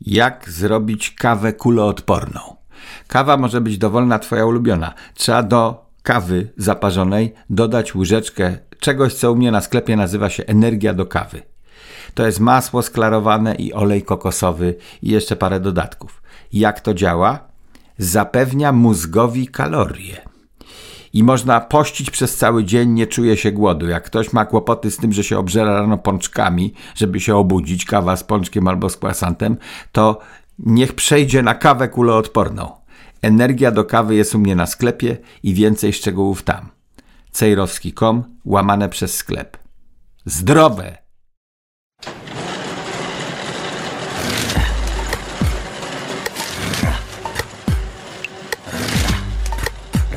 Jak 0.00 0.50
zrobić 0.50 1.10
kawę 1.10 1.52
kuloodporną? 1.52 2.40
Kawa 3.06 3.36
może 3.36 3.60
być 3.60 3.78
dowolna 3.78 4.18
twoja 4.18 4.46
ulubiona. 4.46 4.94
Trzeba 5.14 5.42
do 5.42 5.86
kawy 6.02 6.52
zaparzonej 6.56 7.34
dodać 7.50 7.94
łyżeczkę 7.94 8.58
czegoś, 8.80 9.14
co 9.14 9.32
u 9.32 9.36
mnie 9.36 9.50
na 9.50 9.60
sklepie 9.60 9.96
nazywa 9.96 10.30
się 10.30 10.44
energia 10.46 10.94
do 10.94 11.06
kawy. 11.06 11.42
To 12.14 12.26
jest 12.26 12.40
masło 12.40 12.82
sklarowane 12.82 13.54
i 13.54 13.72
olej 13.72 14.02
kokosowy 14.02 14.74
i 15.02 15.10
jeszcze 15.10 15.36
parę 15.36 15.60
dodatków. 15.60 16.22
Jak 16.52 16.80
to 16.80 16.94
działa? 16.94 17.38
Zapewnia 17.98 18.72
mózgowi 18.72 19.48
kalorie 19.48 20.27
i 21.12 21.22
można 21.24 21.60
pościć 21.60 22.10
przez 22.10 22.36
cały 22.36 22.64
dzień, 22.64 22.90
nie 22.90 23.06
czuje 23.06 23.36
się 23.36 23.52
głodu. 23.52 23.88
Jak 23.88 24.04
ktoś 24.04 24.32
ma 24.32 24.44
kłopoty 24.44 24.90
z 24.90 24.96
tym, 24.96 25.12
że 25.12 25.24
się 25.24 25.38
obżera 25.38 25.74
rano 25.74 25.98
pączkami, 25.98 26.74
żeby 26.94 27.20
się 27.20 27.36
obudzić, 27.36 27.84
kawa 27.84 28.16
z 28.16 28.24
pączkiem 28.24 28.68
albo 28.68 28.88
z 28.88 28.96
kwasantem, 28.96 29.56
to 29.92 30.20
niech 30.58 30.94
przejdzie 30.94 31.42
na 31.42 31.54
kawę 31.54 31.88
kuloodporną. 31.88 32.70
Energia 33.22 33.70
do 33.70 33.84
kawy 33.84 34.14
jest 34.14 34.34
u 34.34 34.38
mnie 34.38 34.56
na 34.56 34.66
sklepie 34.66 35.16
i 35.42 35.54
więcej 35.54 35.92
szczegółów 35.92 36.42
tam. 36.42 36.68
cejrowski.com 37.32 38.24
łamane 38.44 38.88
przez 38.88 39.14
sklep. 39.14 39.58
Zdrowe! 40.24 41.07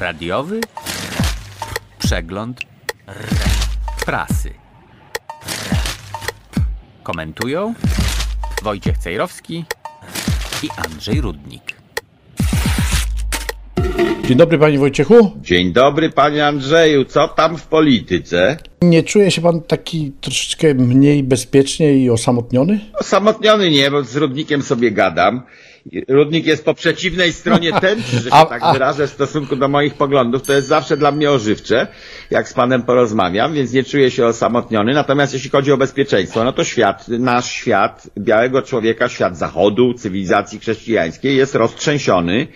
Radiowy 0.01 0.61
przegląd 1.99 2.59
prasy. 4.05 4.53
Komentują 7.03 7.73
Wojciech 8.63 8.97
Cejrowski 8.97 9.65
i 10.63 10.69
Andrzej 10.85 11.21
Rudnik. 11.21 11.70
Dzień 14.31 14.37
dobry 14.37 14.57
panie 14.57 14.79
Wojciechu. 14.79 15.31
Dzień 15.41 15.73
dobry 15.73 16.09
panie 16.09 16.47
Andrzeju, 16.47 17.05
co 17.05 17.27
tam 17.27 17.57
w 17.57 17.67
polityce? 17.67 18.57
Nie 18.81 19.03
czuje 19.03 19.31
się 19.31 19.41
pan 19.41 19.61
taki 19.61 20.11
troszeczkę 20.21 20.73
mniej 20.73 21.23
bezpiecznie 21.23 21.93
i 21.93 22.09
osamotniony? 22.09 22.79
Osamotniony 22.99 23.69
nie, 23.71 23.91
bo 23.91 24.03
z 24.03 24.15
Rudnikiem 24.15 24.61
sobie 24.61 24.91
gadam. 24.91 25.41
Rudnik 26.07 26.45
jest 26.45 26.65
po 26.65 26.73
przeciwnej 26.73 27.33
stronie 27.33 27.71
tęczy, 27.81 28.19
że 28.19 28.29
się 28.29 28.35
A- 28.35 28.45
tak 28.45 28.63
a- 28.63 28.73
wyrażę 28.73 29.07
w 29.07 29.09
stosunku 29.11 29.55
do 29.55 29.67
moich 29.67 29.93
poglądów. 29.93 30.41
To 30.43 30.53
jest 30.53 30.67
zawsze 30.67 30.97
dla 30.97 31.11
mnie 31.11 31.31
ożywcze, 31.31 31.87
jak 32.29 32.49
z 32.49 32.53
panem 32.53 32.83
porozmawiam, 32.83 33.53
więc 33.53 33.73
nie 33.73 33.83
czuję 33.83 34.11
się 34.11 34.25
osamotniony. 34.25 34.93
Natomiast 34.93 35.33
jeśli 35.33 35.49
chodzi 35.49 35.71
o 35.71 35.77
bezpieczeństwo, 35.77 36.43
no 36.43 36.53
to 36.53 36.63
świat, 36.63 37.07
nasz 37.07 37.51
świat, 37.51 38.09
białego 38.17 38.61
człowieka, 38.61 39.09
świat 39.09 39.37
zachodu, 39.37 39.93
cywilizacji 39.93 40.59
chrześcijańskiej 40.59 41.37
jest 41.37 41.55
roztrzęsiony. 41.55 42.47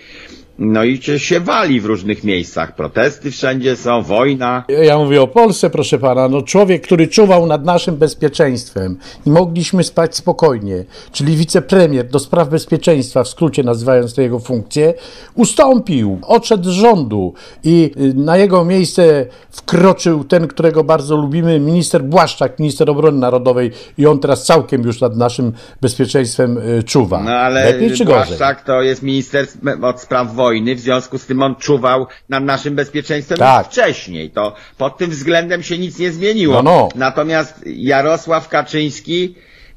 No 0.59 0.83
i 0.83 1.01
się- 1.01 1.19
się 1.19 1.39
wali 1.39 1.81
w 1.81 1.85
różnych 1.85 2.23
miejscach. 2.23 2.75
Protesty 2.75 3.31
wszędzie 3.31 3.75
są, 3.75 4.01
wojna. 4.01 4.63
Ja 4.83 4.97
mówię 4.97 5.21
o 5.21 5.27
Polsce, 5.27 5.69
proszę 5.69 5.99
pana. 5.99 6.29
No 6.29 6.41
człowiek, 6.41 6.81
który 6.83 7.07
czuwał 7.07 7.45
nad 7.47 7.65
naszym 7.65 7.95
bezpieczeństwem 7.95 8.97
i 9.25 9.29
mogliśmy 9.29 9.83
spać 9.83 10.15
spokojnie, 10.15 10.85
czyli 11.11 11.35
wicepremier 11.35 12.07
do 12.07 12.19
spraw 12.19 12.49
bezpieczeństwa, 12.49 13.23
w 13.23 13.27
skrócie 13.27 13.63
nazywając 13.63 14.15
tę 14.15 14.21
jego 14.23 14.39
funkcję, 14.39 14.93
ustąpił, 15.35 16.19
odszedł 16.27 16.63
z 16.63 16.73
rządu 16.73 17.33
i 17.63 17.91
y, 17.97 18.13
na 18.13 18.37
jego 18.37 18.65
miejsce 18.65 19.25
wkroczył 19.51 20.23
ten, 20.23 20.47
którego 20.47 20.83
bardzo 20.83 21.17
lubimy, 21.17 21.59
minister 21.59 22.03
Błaszczak, 22.03 22.59
minister 22.59 22.89
obrony 22.89 23.19
narodowej 23.19 23.71
i 23.97 24.05
on 24.05 24.19
teraz 24.19 24.45
całkiem 24.45 24.83
już 24.83 25.01
nad 25.01 25.17
naszym 25.17 25.51
bezpieczeństwem 25.81 26.57
y, 26.57 26.83
czuwa. 26.83 27.23
No 27.23 27.31
ale 27.31 27.71
Lepiej? 27.71 28.05
Błaszczak 28.05 28.63
to 28.63 28.81
jest 28.81 29.03
minister 29.03 29.47
od 29.81 30.01
spraw 30.01 30.35
wojny, 30.35 30.44
w 30.75 30.79
związku 30.79 31.17
z 31.17 31.25
tym 31.25 31.41
on 31.41 31.55
czuwał 31.55 32.07
nad 32.29 32.43
naszym 32.43 32.75
bezpieczeństwem 32.75 33.37
Tak. 33.37 33.67
wcześniej. 33.67 34.29
To 34.29 34.55
pod 34.77 34.97
tym 34.97 35.09
względem 35.09 35.63
się 35.63 35.77
nic 35.77 35.99
nie 35.99 36.11
zmieniło. 36.11 36.53
No, 36.53 36.61
no. 36.63 36.89
Natomiast 36.95 37.61
Jarosław 37.65 38.49
Kaczyński, 38.49 39.35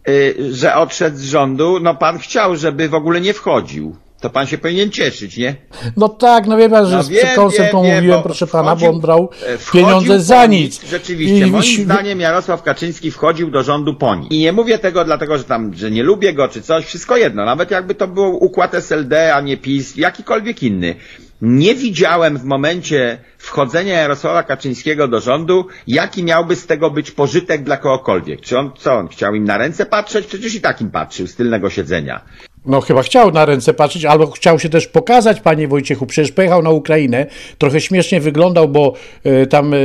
y, 0.08 0.34
że 0.54 0.74
odszedł 0.74 1.16
z 1.16 1.22
rządu, 1.22 1.80
no 1.80 1.94
pan 1.94 2.18
chciał, 2.18 2.56
żeby 2.56 2.88
w 2.88 2.94
ogóle 2.94 3.20
nie 3.20 3.34
wchodził. 3.34 3.96
To 4.20 4.30
pan 4.30 4.46
się 4.46 4.58
powinien 4.58 4.90
cieszyć, 4.90 5.36
nie? 5.36 5.56
No 5.96 6.08
tak, 6.08 6.46
no 6.46 6.56
wie 6.56 6.68
pan, 6.68 6.86
że 6.86 6.96
No 6.96 7.02
z 7.02 7.08
wiem, 7.08 7.26
to 7.34 7.50
wiem, 7.50 7.68
mówiłem, 7.72 8.06
bo 8.08 8.22
proszę 8.22 8.46
pana, 8.46 8.76
wchodził- 8.76 8.88
bo 8.88 8.94
on 8.94 9.00
brał 9.00 9.30
e, 9.46 9.58
wchodził 9.58 9.86
pieniądze 9.86 10.20
za 10.20 10.40
po 10.40 10.46
nic. 10.46 10.84
Rzeczywiście, 10.90 11.46
I 11.46 11.50
moim 11.50 11.62
wisi- 11.62 11.82
zdaniem 11.84 12.20
Jarosław 12.20 12.62
Kaczyński 12.62 13.10
wchodził 13.10 13.50
do 13.50 13.62
rządu 13.62 13.94
po 13.94 14.14
nic. 14.14 14.30
I 14.32 14.38
nie 14.38 14.52
mówię 14.52 14.78
tego 14.78 15.04
dlatego, 15.04 15.38
że 15.38 15.44
tam, 15.44 15.74
że 15.74 15.90
nie 15.90 16.02
lubię 16.02 16.32
go 16.34 16.48
czy 16.48 16.62
coś, 16.62 16.84
wszystko 16.84 17.16
jedno. 17.16 17.44
Nawet 17.44 17.70
jakby 17.70 17.94
to 17.94 18.08
był 18.08 18.44
układ 18.44 18.74
SLD, 18.74 19.34
a 19.34 19.40
nie 19.40 19.56
PiS, 19.56 19.96
jakikolwiek 19.96 20.62
inny. 20.62 20.94
Nie 21.42 21.74
widziałem 21.74 22.38
w 22.38 22.44
momencie 22.44 23.18
wchodzenia 23.38 23.94
Jarosława 23.94 24.42
Kaczyńskiego 24.42 25.08
do 25.08 25.20
rządu, 25.20 25.66
jaki 25.86 26.24
miałby 26.24 26.56
z 26.56 26.66
tego 26.66 26.90
być 26.90 27.10
pożytek 27.10 27.62
dla 27.62 27.76
kogokolwiek. 27.76 28.40
Czy 28.40 28.58
on, 28.58 28.70
co 28.78 28.92
on, 28.94 29.08
chciał 29.08 29.34
im 29.34 29.44
na 29.44 29.58
ręce 29.58 29.86
patrzeć? 29.86 30.26
Przecież 30.26 30.54
i 30.54 30.60
tak 30.60 30.80
im 30.80 30.90
patrzył 30.90 31.26
z 31.26 31.34
tylnego 31.34 31.70
siedzenia. 31.70 32.20
No 32.66 32.80
chyba 32.80 33.02
chciał 33.02 33.32
na 33.32 33.44
ręce 33.44 33.74
patrzeć, 33.74 34.04
albo 34.04 34.26
chciał 34.26 34.58
się 34.58 34.68
też 34.68 34.86
pokazać, 34.86 35.40
panie 35.40 35.68
Wojciechu. 35.68 36.06
Przecież 36.06 36.32
pojechał 36.32 36.62
na 36.62 36.70
Ukrainę. 36.70 37.26
Trochę 37.58 37.80
śmiesznie 37.80 38.20
wyglądał, 38.20 38.68
bo 38.68 38.92
e, 39.24 39.46
tam 39.46 39.74
e, 39.74 39.76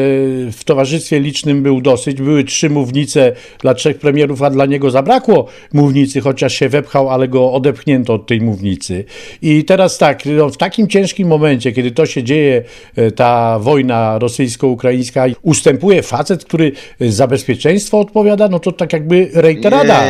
w 0.52 0.62
towarzystwie 0.66 1.20
licznym 1.20 1.64
był 1.64 1.82
dosyć. 1.82 2.22
Były 2.22 2.44
trzy 2.44 2.70
mównice 2.70 3.32
dla 3.60 3.74
trzech 3.74 3.98
premierów, 3.98 4.42
a 4.42 4.50
dla 4.50 4.66
niego 4.66 4.92
zabrakło 4.92 5.48
mównicy, 5.74 6.22
chociaż 6.22 6.54
się 6.54 6.70
wepchał, 6.70 7.10
ale 7.10 7.28
go 7.28 7.52
odepchnięto 7.54 8.14
od 8.14 8.28
tej 8.28 8.42
mównicy. 8.42 9.06
I 9.42 9.66
teraz 9.66 9.98
tak, 9.98 10.26
no, 10.26 10.50
w 10.50 10.58
takim 10.58 10.88
ciężkim 10.88 11.28
momencie, 11.28 11.72
kiedy 11.72 11.92
to 11.92 12.06
się 12.06 12.24
dzieje, 12.24 12.64
e, 12.96 13.12
ta 13.12 13.60
wojna 13.60 14.20
rosyjsko-ukraińska, 14.20 15.26
ustępuje 15.42 16.02
facet, 16.02 16.46
który 16.46 16.72
za 17.00 17.28
bezpieczeństwo 17.28 18.00
odpowiada, 18.00 18.48
no 18.48 18.60
to 18.60 18.72
tak 18.72 18.94
jakby 18.94 19.30
rejterada, 19.34 20.06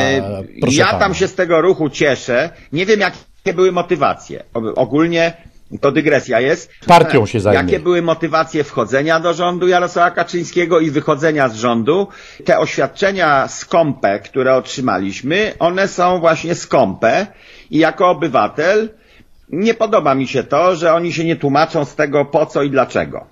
ja 0.71 0.85
pana. 0.85 0.99
tam 0.99 1.15
się 1.15 1.27
z 1.27 1.35
tego 1.35 1.61
ruchu 1.61 1.89
cieszę. 1.89 2.52
Nie 2.73 2.85
wiem, 2.85 2.99
jakie 2.99 3.53
były 3.53 3.71
motywacje. 3.71 4.43
Ogólnie 4.75 5.33
to 5.81 5.91
dygresja 5.91 6.39
jest. 6.39 6.71
Partią 6.87 7.25
się 7.25 7.39
zajmie. 7.39 7.59
Jakie 7.59 7.79
były 7.79 8.01
motywacje 8.01 8.63
wchodzenia 8.63 9.19
do 9.19 9.33
rządu 9.33 9.67
Jarosława 9.67 10.11
Kaczyńskiego 10.11 10.79
i 10.79 10.91
wychodzenia 10.91 11.49
z 11.49 11.55
rządu? 11.55 12.07
Te 12.45 12.59
oświadczenia 12.59 13.47
skąpe, 13.47 14.19
które 14.19 14.55
otrzymaliśmy, 14.55 15.53
one 15.59 15.87
są 15.87 16.19
właśnie 16.19 16.55
skąpe 16.55 17.27
i 17.71 17.77
jako 17.77 18.09
obywatel 18.09 18.89
nie 19.49 19.73
podoba 19.73 20.15
mi 20.15 20.27
się 20.27 20.43
to, 20.43 20.75
że 20.75 20.93
oni 20.93 21.13
się 21.13 21.23
nie 21.23 21.35
tłumaczą 21.35 21.85
z 21.85 21.95
tego 21.95 22.25
po 22.25 22.45
co 22.45 22.63
i 22.63 22.69
dlaczego. 22.69 23.25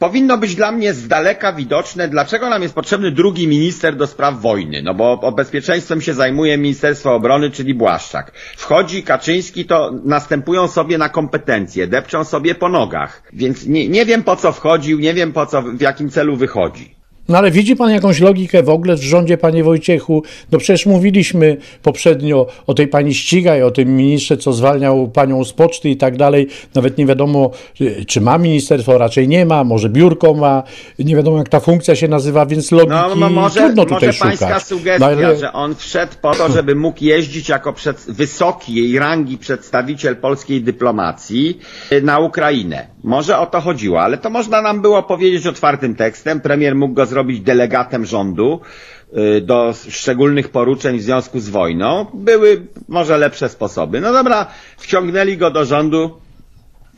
Powinno 0.00 0.38
być 0.38 0.54
dla 0.54 0.72
mnie 0.72 0.94
z 0.94 1.08
daleka 1.08 1.52
widoczne, 1.52 2.08
dlaczego 2.08 2.48
nam 2.48 2.62
jest 2.62 2.74
potrzebny 2.74 3.10
drugi 3.10 3.48
minister 3.48 3.96
do 3.96 4.06
spraw 4.06 4.40
wojny. 4.40 4.82
No 4.82 4.94
bo 4.94 5.20
o 5.20 5.32
bezpieczeństwem 5.32 6.00
się 6.00 6.14
zajmuje 6.14 6.58
Ministerstwo 6.58 7.14
Obrony, 7.14 7.50
czyli 7.50 7.74
Błaszczak. 7.74 8.32
Wchodzi 8.56 9.02
Kaczyński, 9.02 9.64
to 9.64 9.92
następują 10.04 10.68
sobie 10.68 10.98
na 10.98 11.08
kompetencje, 11.08 11.86
depczą 11.86 12.24
sobie 12.24 12.54
po 12.54 12.68
nogach. 12.68 13.22
Więc 13.32 13.66
nie, 13.66 13.88
nie 13.88 14.06
wiem 14.06 14.22
po 14.22 14.36
co 14.36 14.52
wchodził, 14.52 14.98
nie 14.98 15.14
wiem 15.14 15.32
po 15.32 15.46
co, 15.46 15.62
w 15.62 15.80
jakim 15.80 16.10
celu 16.10 16.36
wychodzi. 16.36 16.99
No 17.30 17.38
ale 17.38 17.50
widzi 17.50 17.76
pan 17.76 17.90
jakąś 17.90 18.20
logikę 18.20 18.62
w 18.62 18.68
ogóle 18.68 18.96
w 18.96 19.02
rządzie, 19.02 19.38
panie 19.38 19.64
Wojciechu? 19.64 20.22
No 20.52 20.58
przecież 20.58 20.86
mówiliśmy 20.86 21.56
poprzednio 21.82 22.46
o 22.66 22.74
tej 22.74 22.88
pani 22.88 23.14
Ścigaj, 23.14 23.62
o 23.62 23.70
tym 23.70 23.96
ministrze, 23.96 24.36
co 24.36 24.52
zwalniał 24.52 25.08
panią 25.08 25.44
z 25.44 25.52
poczty 25.52 25.90
i 25.90 25.96
tak 25.96 26.16
dalej. 26.16 26.46
Nawet 26.74 26.98
nie 26.98 27.06
wiadomo, 27.06 27.50
y, 27.80 28.04
czy 28.04 28.20
ma 28.20 28.38
ministerstwo, 28.38 28.98
raczej 28.98 29.28
nie 29.28 29.46
ma, 29.46 29.64
może 29.64 29.88
biurko 29.88 30.34
ma, 30.34 30.62
nie 30.98 31.16
wiadomo 31.16 31.38
jak 31.38 31.48
ta 31.48 31.60
funkcja 31.60 31.96
się 31.96 32.08
nazywa, 32.08 32.46
więc 32.46 32.72
logiki 32.72 32.90
No, 32.90 33.14
no 33.14 33.30
może, 33.30 33.60
trudno 33.60 33.84
tutaj 33.84 34.08
może 34.08 34.12
szukać. 34.12 34.38
pańska 34.38 34.60
sugestia, 34.60 34.98
No, 34.98 35.06
ale- 35.26 35.36
że 35.36 35.52
on 35.52 35.74
wszedł 35.74 36.12
po 36.22 36.34
to, 36.34 36.48
żeby 36.52 36.74
mógł 36.74 37.04
jeździć 37.04 37.48
jako 37.48 37.72
przed, 37.72 37.96
wysoki 38.08 38.74
jej 38.74 38.98
rangi 38.98 39.38
przedstawiciel 39.38 40.16
polskiej 40.16 40.62
dyplomacji 40.62 41.58
y, 41.92 42.02
na 42.02 42.18
Ukrainę. 42.18 42.86
Może 43.04 43.38
o 43.38 43.46
to 43.46 43.60
chodziło, 43.60 44.00
ale 44.02 44.18
to 44.18 44.30
można 44.30 44.62
nam 44.62 44.82
było 44.82 45.02
powiedzieć 45.02 45.46
otwartym 45.46 45.94
tekstem. 45.94 46.40
Premier 46.40 46.74
mógł 46.74 46.94
go 46.94 47.06
zrobić 47.06 47.19
delegatem 47.24 48.06
rządu 48.06 48.60
y, 49.36 49.40
do 49.40 49.74
szczególnych 49.88 50.48
poruczeń 50.48 50.98
w 50.98 51.02
związku 51.02 51.40
z 51.40 51.48
wojną. 51.48 52.06
Były 52.14 52.66
może 52.88 53.18
lepsze 53.18 53.48
sposoby. 53.48 54.00
No 54.00 54.12
dobra, 54.12 54.46
wciągnęli 54.78 55.36
go 55.36 55.50
do 55.50 55.64
rządu, 55.64 56.20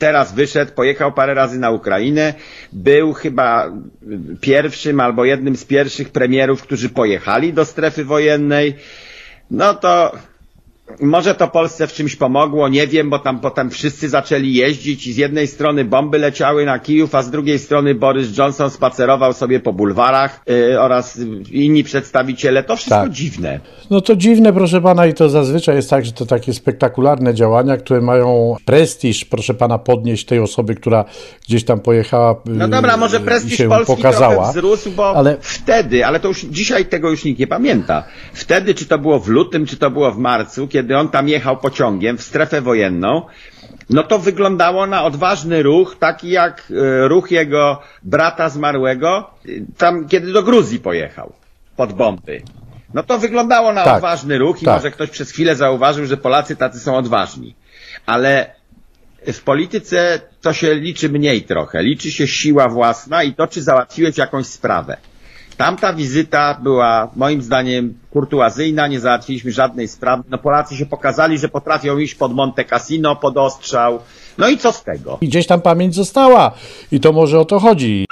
Teraz 0.02 0.34
wyszedł, 0.34 0.72
pojechał 0.72 1.12
parę 1.12 1.34
razy 1.34 1.58
na 1.58 1.70
Ukrainę. 1.70 2.34
Był 2.72 3.12
chyba 3.12 3.72
pierwszym 4.40 5.00
albo 5.00 5.24
jednym 5.24 5.56
z 5.56 5.64
pierwszych 5.64 6.08
premierów, 6.10 6.62
którzy 6.62 6.88
pojechali 6.88 7.52
do 7.52 7.64
strefy 7.64 8.04
wojennej. 8.04 8.74
No 9.50 9.74
to 9.74 10.12
może 11.00 11.34
to 11.34 11.48
Polsce 11.48 11.86
w 11.86 11.92
czymś 11.92 12.16
pomogło, 12.16 12.68
nie 12.68 12.86
wiem, 12.86 13.10
bo 13.10 13.18
tam 13.18 13.40
potem 13.40 13.70
wszyscy 13.70 14.08
zaczęli 14.08 14.54
jeździć 14.54 15.06
i 15.06 15.12
z 15.12 15.16
jednej 15.16 15.46
strony 15.46 15.84
bomby 15.84 16.18
leciały 16.18 16.64
na 16.66 16.78
Kijów, 16.78 17.14
a 17.14 17.22
z 17.22 17.30
drugiej 17.30 17.58
strony 17.58 17.94
Boris 17.94 18.38
Johnson 18.38 18.70
spacerował 18.70 19.32
sobie 19.32 19.60
po 19.60 19.72
bulwarach 19.72 20.40
yy, 20.46 20.80
oraz 20.80 21.18
inni 21.50 21.84
przedstawiciele. 21.84 22.62
To 22.64 22.76
wszystko 22.76 22.96
Tak. 23.02 23.10
dziwne. 23.10 23.60
No 23.90 24.00
to 24.00 24.16
dziwne, 24.16 24.52
proszę 24.52 24.80
pana, 24.80 25.06
i 25.06 25.14
to 25.14 25.28
zazwyczaj 25.28 25.76
jest 25.76 25.90
tak, 25.90 26.04
że 26.04 26.12
to 26.12 26.26
takie 26.26 26.54
spektakularne 26.54 27.34
działania, 27.34 27.76
które 27.76 28.00
mają 28.00 28.56
prestiż, 28.64 29.24
proszę 29.24 29.54
pana, 29.54 29.78
podnieść 29.78 30.24
tej 30.26 30.38
osoby, 30.38 30.74
która 30.74 31.04
gdzieś 31.48 31.64
tam 31.64 31.80
pojechała. 31.80 32.40
No 32.46 32.68
dobra, 32.68 32.96
może 32.96 33.20
prestiż 33.20 33.56
się 33.58 33.68
Polski 33.68 33.96
pokazała. 33.96 34.50
wzrósł, 34.50 34.90
bo 34.90 35.16
ale- 35.16 35.36
wtedy, 35.40 36.06
ale 36.06 36.20
to 36.20 36.28
już 36.28 36.40
dzisiaj 36.40 36.86
tego 36.86 37.10
już 37.10 37.24
nikt 37.24 37.40
nie 37.40 37.46
pamięta. 37.46 38.04
Wtedy, 38.32 38.74
czy 38.74 38.86
to 38.86 38.98
było 38.98 39.18
w 39.20 39.28
lutym, 39.28 39.66
czy 39.66 39.76
to 39.76 39.90
było 39.90 40.12
w 40.12 40.18
marcu, 40.18 40.68
kiedy 40.72 40.96
on 40.96 41.08
tam 41.08 41.28
jechał 41.28 41.56
pociągiem 41.56 42.18
w 42.18 42.22
strefę 42.22 42.60
wojenną, 42.60 43.22
no 43.90 44.02
to 44.02 44.18
wyglądało 44.18 44.86
na 44.86 45.04
odważny 45.04 45.62
ruch, 45.62 45.96
taki 45.98 46.30
jak 46.30 46.62
e, 46.70 47.08
ruch 47.08 47.30
jego 47.30 47.82
brata 48.02 48.48
zmarłego, 48.48 49.30
y, 49.46 49.64
tam 49.78 50.08
kiedy 50.08 50.32
do 50.32 50.42
Gruzji 50.42 50.78
pojechał 50.78 51.32
pod 51.76 51.92
bomby. 51.92 52.42
No 52.94 53.02
to 53.02 53.18
wyglądało 53.18 53.72
na 53.72 53.84
Tak, 53.84 53.96
odważny 53.96 54.38
ruch 54.38 54.62
i 54.62 54.64
tak. 54.64 54.74
może 54.74 54.90
ktoś 54.90 55.10
przez 55.10 55.30
chwilę 55.30 55.56
zauważył, 55.56 56.06
że 56.06 56.16
Polacy 56.16 56.56
tacy 56.56 56.80
są 56.80 56.96
odważni. 56.96 57.54
Ale 58.06 58.54
w 59.32 59.40
polityce 59.40 60.20
to 60.40 60.52
się 60.52 60.74
liczy 60.74 61.08
mniej 61.08 61.42
trochę. 61.42 61.82
Liczy 61.82 62.10
się 62.10 62.26
siła 62.26 62.68
własna 62.68 63.22
i 63.22 63.34
to, 63.34 63.46
czy 63.46 63.62
załatwiłeś 63.62 64.16
jakąś 64.18 64.46
sprawę. 64.46 64.96
Tamta 65.62 65.92
wizyta 65.92 66.58
była 66.62 67.10
moim 67.16 67.42
zdaniem 67.42 67.94
kurtuazyjna, 68.10 68.86
nie 68.86 69.00
załatwiliśmy 69.00 69.52
żadnej 69.52 69.88
sprawy. 69.88 70.22
No 70.30 70.38
Polacy 70.38 70.76
się 70.76 70.86
pokazali, 70.86 71.38
że 71.38 71.48
potrafią 71.48 71.98
iść 71.98 72.14
pod 72.14 72.34
Monte 72.34 72.64
Cassino, 72.64 73.16
pod 73.16 73.36
ostrzał. 73.36 73.98
No 74.38 74.48
i 74.48 74.58
co 74.58 74.72
z 74.72 74.84
tego? 74.84 75.18
I 75.20 75.28
gdzieś 75.28 75.46
tam 75.46 75.60
pamięć 75.60 75.94
została. 75.94 76.52
I 76.92 77.00
to 77.00 77.12
może 77.12 77.40
o 77.40 77.44
to 77.44 77.58
chodzi. 77.58 78.06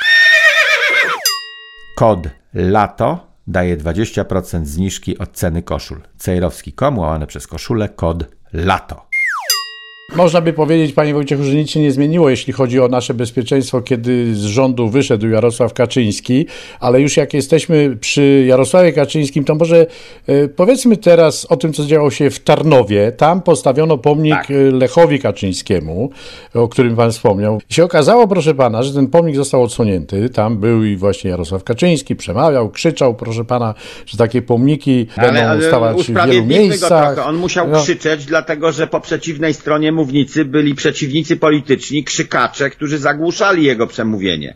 Kod 1.96 2.18
LATO 2.54 3.26
daje 3.46 3.76
20% 3.76 4.64
zniżki 4.64 5.18
od 5.18 5.32
ceny 5.32 5.62
koszul. 5.62 6.00
Cejrowski.com 6.18 6.98
łamane 6.98 7.26
przez 7.26 7.46
koszulę 7.46 7.88
kod 7.88 8.24
LATO. 8.52 9.09
Można 10.16 10.40
by 10.40 10.52
powiedzieć, 10.52 10.92
panie 10.92 11.14
Wojciechu, 11.14 11.42
że 11.44 11.54
nic 11.54 11.70
się 11.70 11.80
nie 11.80 11.92
zmieniło, 11.92 12.30
jeśli 12.30 12.52
chodzi 12.52 12.80
o 12.80 12.88
nasze 12.88 13.14
bezpieczeństwo, 13.14 13.80
kiedy 13.82 14.34
z 14.34 14.44
rządu 14.44 14.88
wyszedł 14.88 15.28
Jarosław 15.28 15.74
Kaczyński, 15.74 16.46
ale 16.80 17.00
już 17.00 17.16
jak 17.16 17.34
jesteśmy 17.34 17.96
przy 18.00 18.44
Jarosławie 18.48 18.92
Kaczyńskim, 18.92 19.44
to 19.44 19.54
może 19.54 19.86
e, 20.26 20.48
powiedzmy 20.48 20.96
teraz 20.96 21.44
o 21.44 21.56
tym, 21.56 21.72
co 21.72 21.84
działo 21.84 22.10
się 22.10 22.30
w 22.30 22.40
Tarnowie. 22.40 23.12
Tam 23.12 23.42
postawiono 23.42 23.98
pomnik 23.98 24.34
Tak. 24.34 24.50
e, 24.50 24.54
Lechowi 24.54 25.18
Kaczyńskiemu, 25.18 26.10
o 26.54 26.68
którym 26.68 26.96
pan 26.96 27.12
wspomniał. 27.12 27.60
I 27.70 27.74
się 27.74 27.84
okazało, 27.84 28.28
proszę 28.28 28.54
pana, 28.54 28.82
że 28.82 28.94
ten 28.94 29.06
pomnik 29.06 29.36
został 29.36 29.62
odsunięty. 29.62 30.28
Tam 30.30 30.58
był 30.58 30.84
i 30.84 30.96
właśnie 30.96 31.30
Jarosław 31.30 31.64
Kaczyński, 31.64 32.16
przemawiał, 32.16 32.70
krzyczał, 32.70 33.14
proszę 33.14 33.44
pana, 33.44 33.74
że 34.06 34.18
takie 34.18 34.42
pomniki 34.42 35.06
będą 35.16 35.62
stawać 35.68 35.96
w 36.02 36.26
wielu 36.26 36.46
miejscach. 36.46 37.26
On 37.26 37.36
musiał 37.36 37.68
No. 37.68 37.82
krzyczeć, 37.82 38.24
dlatego 38.24 38.72
że 38.72 38.86
po 38.86 39.00
przeciwnej 39.00 39.54
stronie 39.54 39.92
mównicy 40.00 40.44
byli 40.44 40.74
przeciwnicy 40.74 41.36
polityczni, 41.36 42.04
krzykacze, 42.04 42.70
którzy 42.70 42.98
zagłuszali 42.98 43.64
jego 43.64 43.86
przemówienie. 43.86 44.54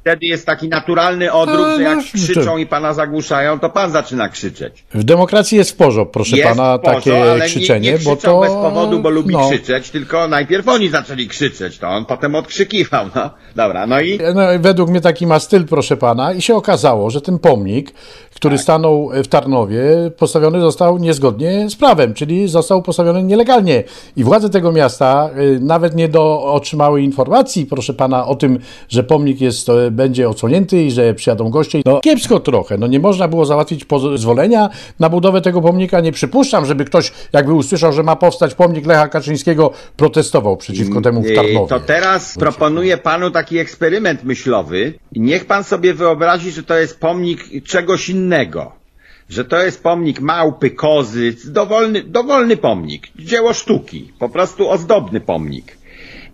Wtedy 0.00 0.26
jest 0.26 0.46
taki 0.46 0.68
naturalny 0.68 1.32
odruch, 1.32 1.66
że 1.76 1.82
jak 1.82 1.96
no, 1.96 2.02
krzyczą 2.14 2.44
to- 2.44 2.58
i 2.58 2.66
pana 2.66 2.92
zagłuszają, 2.94 3.58
to 3.58 3.70
pan 3.70 3.90
zaczyna 3.90 4.28
krzyczeć. 4.28 4.84
W 4.94 5.04
demokracji 5.04 5.58
jest 5.58 5.70
w 5.70 5.76
porządku, 5.76 6.12
proszę 6.12 6.36
jest 6.36 6.48
pana, 6.48 6.78
takie 6.78 7.22
ale 7.22 7.46
krzyczenie, 7.46 7.92
nie, 7.92 7.98
nie 7.98 8.04
bo 8.04 8.16
to... 8.16 8.40
bez 8.40 8.52
powodu, 8.52 9.00
bo 9.00 9.10
lubi 9.10 9.32
no. 9.34 9.48
krzyczeć, 9.48 9.90
tylko 9.90 10.28
najpierw 10.28 10.68
oni 10.68 10.88
zaczęli 10.88 11.28
krzyczeć, 11.28 11.78
to 11.78 11.88
on 11.88 12.04
potem 12.04 12.34
odkrzykiwał, 12.34 13.06
no. 13.14 13.30
Dobra, 13.56 13.86
no 13.86 14.00
i 14.00 14.18
No, 14.34 14.42
według 14.60 14.90
mnie 14.90 15.00
taki 15.00 15.26
ma 15.26 15.38
styl, 15.38 15.64
proszę 15.64 15.96
pana, 15.96 16.32
i 16.32 16.42
się 16.42 16.54
okazało, 16.54 17.10
że 17.10 17.20
ten 17.20 17.38
pomnik, 17.38 17.90
który 18.34 18.56
Tak. 18.56 18.62
stanął 18.62 19.10
w 19.24 19.28
Tarnowie, 19.28 20.10
postawiony 20.16 20.60
został 20.60 20.98
niezgodnie 20.98 21.70
z 21.70 21.76
prawem, 21.76 22.14
czyli 22.14 22.48
został 22.48 22.82
postawiony 22.82 23.22
nielegalnie. 23.22 23.84
I 24.16 24.24
władze 24.24 24.50
tego 24.50 24.72
miasta 24.72 25.30
y, 25.38 25.60
nawet 25.60 25.94
nie 25.94 26.08
do, 26.08 26.42
otrzymały 26.42 27.02
informacji, 27.02 27.66
proszę 27.66 27.94
pana, 27.94 28.26
o 28.26 28.34
tym, 28.34 28.58
że 28.88 29.04
pomnik 29.04 29.40
jest, 29.40 29.68
e, 29.68 29.90
będzie 29.90 30.28
odsłonięty 30.28 30.82
i 30.82 30.90
że 30.90 31.14
przyjadą 31.14 31.50
goście. 31.50 31.82
No 31.84 32.00
kiepsko 32.00 32.40
trochę, 32.40 32.78
no 32.78 32.86
nie 32.86 33.00
można 33.00 33.28
było 33.28 33.44
załatwić 33.44 33.84
pozwolenia 33.84 34.70
na 35.00 35.08
budowę 35.08 35.40
tego 35.40 35.60
pomnika. 35.62 36.00
Nie 36.00 36.12
przypuszczam, 36.12 36.66
żeby 36.66 36.84
ktoś 36.84 37.12
jakby 37.32 37.52
usłyszał, 37.52 37.92
że 37.92 38.02
ma 38.02 38.16
powstać 38.16 38.54
pomnik 38.54 38.86
Lecha 38.86 39.08
Kaczyńskiego, 39.08 39.70
protestował 39.96 40.56
przeciwko 40.56 41.00
temu 41.00 41.22
w 41.22 41.26
Yy, 41.26 41.34
Tarnowie. 41.34 41.68
To 41.68 41.80
teraz 41.80 42.34
proponuję 42.38 42.96
panu 42.96 43.30
taki 43.30 43.58
eksperyment 43.58 44.24
myślowy. 44.24 44.94
Niech 45.12 45.44
pan 45.44 45.64
sobie 45.64 45.94
wyobrazi, 45.94 46.50
że 46.50 46.62
to 46.62 46.74
jest 46.78 47.00
pomnik 47.00 47.64
czegoś 47.64 48.08
innego. 48.08 48.23
Że 49.28 49.44
to 49.44 49.62
jest 49.62 49.82
pomnik 49.82 50.20
małpy, 50.20 50.70
kozy, 50.70 51.34
dowolny, 51.44 52.02
dowolny 52.02 52.56
pomnik, 52.56 53.08
dzieło 53.16 53.52
sztuki, 53.52 54.12
po 54.18 54.28
prostu 54.28 54.70
ozdobny 54.70 55.20
pomnik. 55.20 55.76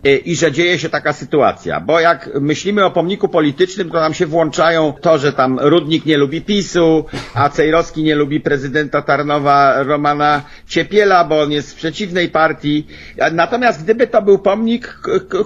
Yy, 0.05 0.17
I 0.17 0.37
że 0.37 0.53
dzieje 0.53 0.79
się 0.79 0.89
taka 0.89 1.13
sytuacja, 1.13 1.81
bo 1.81 2.01
jak 2.01 2.31
myślimy 2.41 2.85
o 2.85 2.91
pomniku 2.91 3.29
politycznym, 3.29 3.91
to 3.91 4.01
nam 4.01 4.15
się 4.15 4.27
włączają 4.27 4.93
to, 5.01 5.19
że 5.19 5.33
tam 5.33 5.59
Rudnik 5.61 6.07
nie 6.07 6.17
lubi 6.17 6.43
PiSu, 6.43 7.05
a 7.35 7.49
Cejrowski 7.49 8.03
nie 8.03 8.15
lubi 8.15 8.41
prezydenta 8.41 9.03
Tarnowa 9.03 9.83
Romana 9.83 10.43
Ciepiela, 10.67 11.25
bo 11.25 11.41
on 11.41 11.53
jest 11.53 11.69
z 11.69 11.75
przeciwnej 11.75 12.29
partii. 12.29 12.87
A 13.21 13.31
Natomiast 13.31 13.85
gdyby 13.85 14.07
to 14.07 14.23
był 14.23 14.39
pomnik 14.39 15.01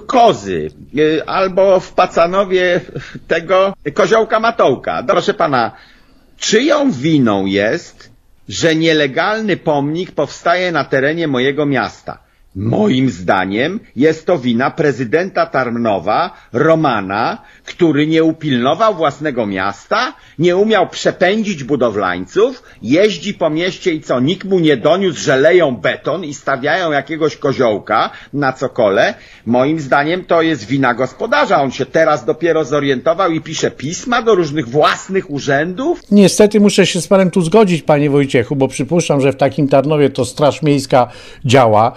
kozy, 0.07 0.69
y, 0.97 1.25
albo 1.25 1.79
w 1.79 1.93
Pacanowie 1.93 2.81
tego 3.27 3.73
koziołka 3.93 4.39
Matołka, 4.39 5.03
proszę 5.07 5.33
pana, 5.33 5.71
czyją 6.37 6.91
winą 6.91 7.45
jest, 7.45 8.09
że 8.49 8.75
nielegalny 8.75 9.57
pomnik 9.57 10.11
powstaje 10.11 10.71
na 10.71 10.83
terenie 10.83 11.27
mojego 11.27 11.65
miasta? 11.65 12.24
Moim 12.55 13.09
zdaniem 13.09 13.79
jest 13.95 14.25
to 14.25 14.39
wina 14.39 14.71
prezydenta 14.71 15.45
Tarnowa, 15.45 16.31
Romana, 16.53 17.37
który 17.65 18.07
nie 18.07 18.23
upilnował 18.23 18.95
własnego 18.95 19.45
miasta, 19.45 20.13
nie 20.39 20.55
umiał 20.55 20.89
przepędzić 20.89 21.63
budowlańców, 21.63 22.63
jeździ 22.81 23.33
po 23.33 23.49
mieście 23.49 23.91
i 23.91 24.01
co, 24.01 24.19
nikt 24.19 24.47
mu 24.47 24.59
nie 24.59 24.77
doniósł, 24.77 25.19
że 25.19 25.37
leją 25.37 25.75
beton 25.77 26.23
i 26.23 26.33
stawiają 26.33 26.91
jakiegoś 26.91 27.37
koziołka 27.37 28.09
na 28.33 28.53
cokole. 28.53 29.13
Moim 29.45 29.79
zdaniem 29.79 30.25
to 30.25 30.41
jest 30.41 30.65
wina 30.65 30.93
gospodarza. 30.93 31.61
On 31.61 31.71
się 31.71 31.85
teraz 31.85 32.25
dopiero 32.25 32.65
zorientował 32.65 33.31
i 33.31 33.41
pisze 33.41 33.71
pisma 33.71 34.21
do 34.21 34.35
różnych 34.35 34.69
własnych 34.69 35.31
urzędów. 35.31 36.01
Niestety 36.11 36.59
muszę 36.59 36.85
się 36.85 37.01
z 37.01 37.07
panem 37.07 37.31
tu 37.31 37.41
zgodzić, 37.41 37.81
panie 37.81 38.09
Wojciechu, 38.09 38.55
bo 38.55 38.67
przypuszczam, 38.67 39.21
że 39.21 39.31
w 39.31 39.35
takim 39.35 39.67
Tarnowie 39.67 40.09
to 40.09 40.25
Straż 40.25 40.61
Miejska 40.61 41.07
działa. 41.45 41.91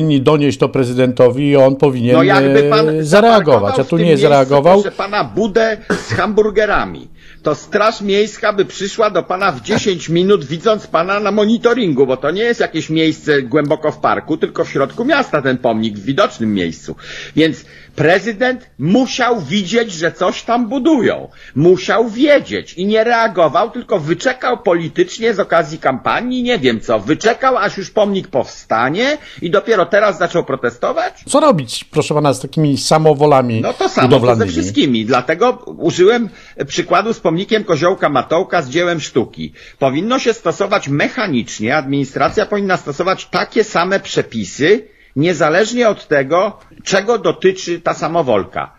Powinni 0.00 0.20
donieść 0.20 0.58
to 0.58 0.68
prezydentowi 0.68 1.48
i 1.48 1.56
on 1.56 1.76
powinien 1.76 2.16
No 2.16 2.24
e, 2.24 3.04
zareagować, 3.04 3.78
a 3.78 3.84
tu 3.84 3.96
nie 3.96 4.04
miejscu, 4.04 4.22
zareagował. 4.22 4.82
Proszę 4.82 4.96
pana 4.96 5.24
budę 5.24 5.76
z 6.08 6.12
hamburgerami. 6.12 7.08
To 7.42 7.54
Straż 7.54 8.00
Miejska 8.00 8.52
by 8.52 8.64
przyszła 8.64 9.10
do 9.10 9.22
pana 9.22 9.52
w 9.52 9.60
10 9.60 10.08
minut, 10.08 10.44
widząc 10.44 10.86
pana 10.86 11.20
na 11.20 11.30
monitoringu, 11.30 12.06
bo 12.06 12.16
to 12.16 12.30
nie 12.30 12.42
jest 12.42 12.60
jakieś 12.60 12.90
miejsce 12.90 13.42
głęboko 13.42 13.92
w 13.92 13.98
parku, 13.98 14.36
tylko 14.36 14.64
w 14.64 14.70
środku 14.70 15.04
miasta 15.04 15.42
ten 15.42 15.58
pomnik, 15.58 15.98
w 15.98 16.04
widocznym 16.04 16.54
miejscu. 16.54 16.96
Więc 17.36 17.64
prezydent 18.00 18.70
musiał 18.78 19.40
widzieć, 19.40 19.92
że 19.92 20.12
coś 20.12 20.42
tam 20.42 20.68
budują. 20.68 21.28
Musiał 21.54 22.08
wiedzieć 22.08 22.74
i 22.74 22.86
nie 22.86 23.04
reagował, 23.04 23.70
tylko 23.70 23.98
wyczekał 23.98 24.58
politycznie 24.58 25.34
z 25.34 25.40
okazji 25.40 25.78
kampanii, 25.78 26.42
nie 26.42 26.58
wiem 26.58 26.80
co, 26.80 27.00
wyczekał 27.00 27.56
aż 27.56 27.76
już 27.76 27.90
pomnik 27.90 28.28
powstanie 28.28 29.18
i 29.42 29.50
dopiero 29.50 29.86
teraz 29.86 30.18
zaczął 30.18 30.44
protestować? 30.44 31.24
Co 31.28 31.40
robić, 31.40 31.84
proszę 31.84 32.14
pana, 32.14 32.32
z 32.32 32.40
takimi 32.40 32.78
samowolami 32.78 33.60
No 33.60 33.72
to 33.72 33.88
samo 33.88 34.20
to 34.20 34.36
ze 34.36 34.46
wszystkimi. 34.46 35.04
Dlatego 35.04 35.52
użyłem 35.78 36.28
przykładu 36.66 37.12
z 37.12 37.20
pomnikiem 37.20 37.64
Koziołka 37.64 38.08
Matołka 38.08 38.62
z 38.62 38.70
dziełem 38.70 39.00
sztuki. 39.00 39.52
Powinno 39.78 40.18
się 40.18 40.34
stosować 40.34 40.88
mechanicznie, 40.88 41.76
administracja 41.76 42.46
powinna 42.46 42.76
stosować 42.76 43.26
takie 43.26 43.64
same 43.64 44.00
przepisy, 44.00 44.88
niezależnie 45.16 45.88
od 45.88 46.08
tego, 46.08 46.58
czego 46.84 47.18
dotyczy 47.18 47.80
ta 47.80 47.94
samowolka. 47.94 48.72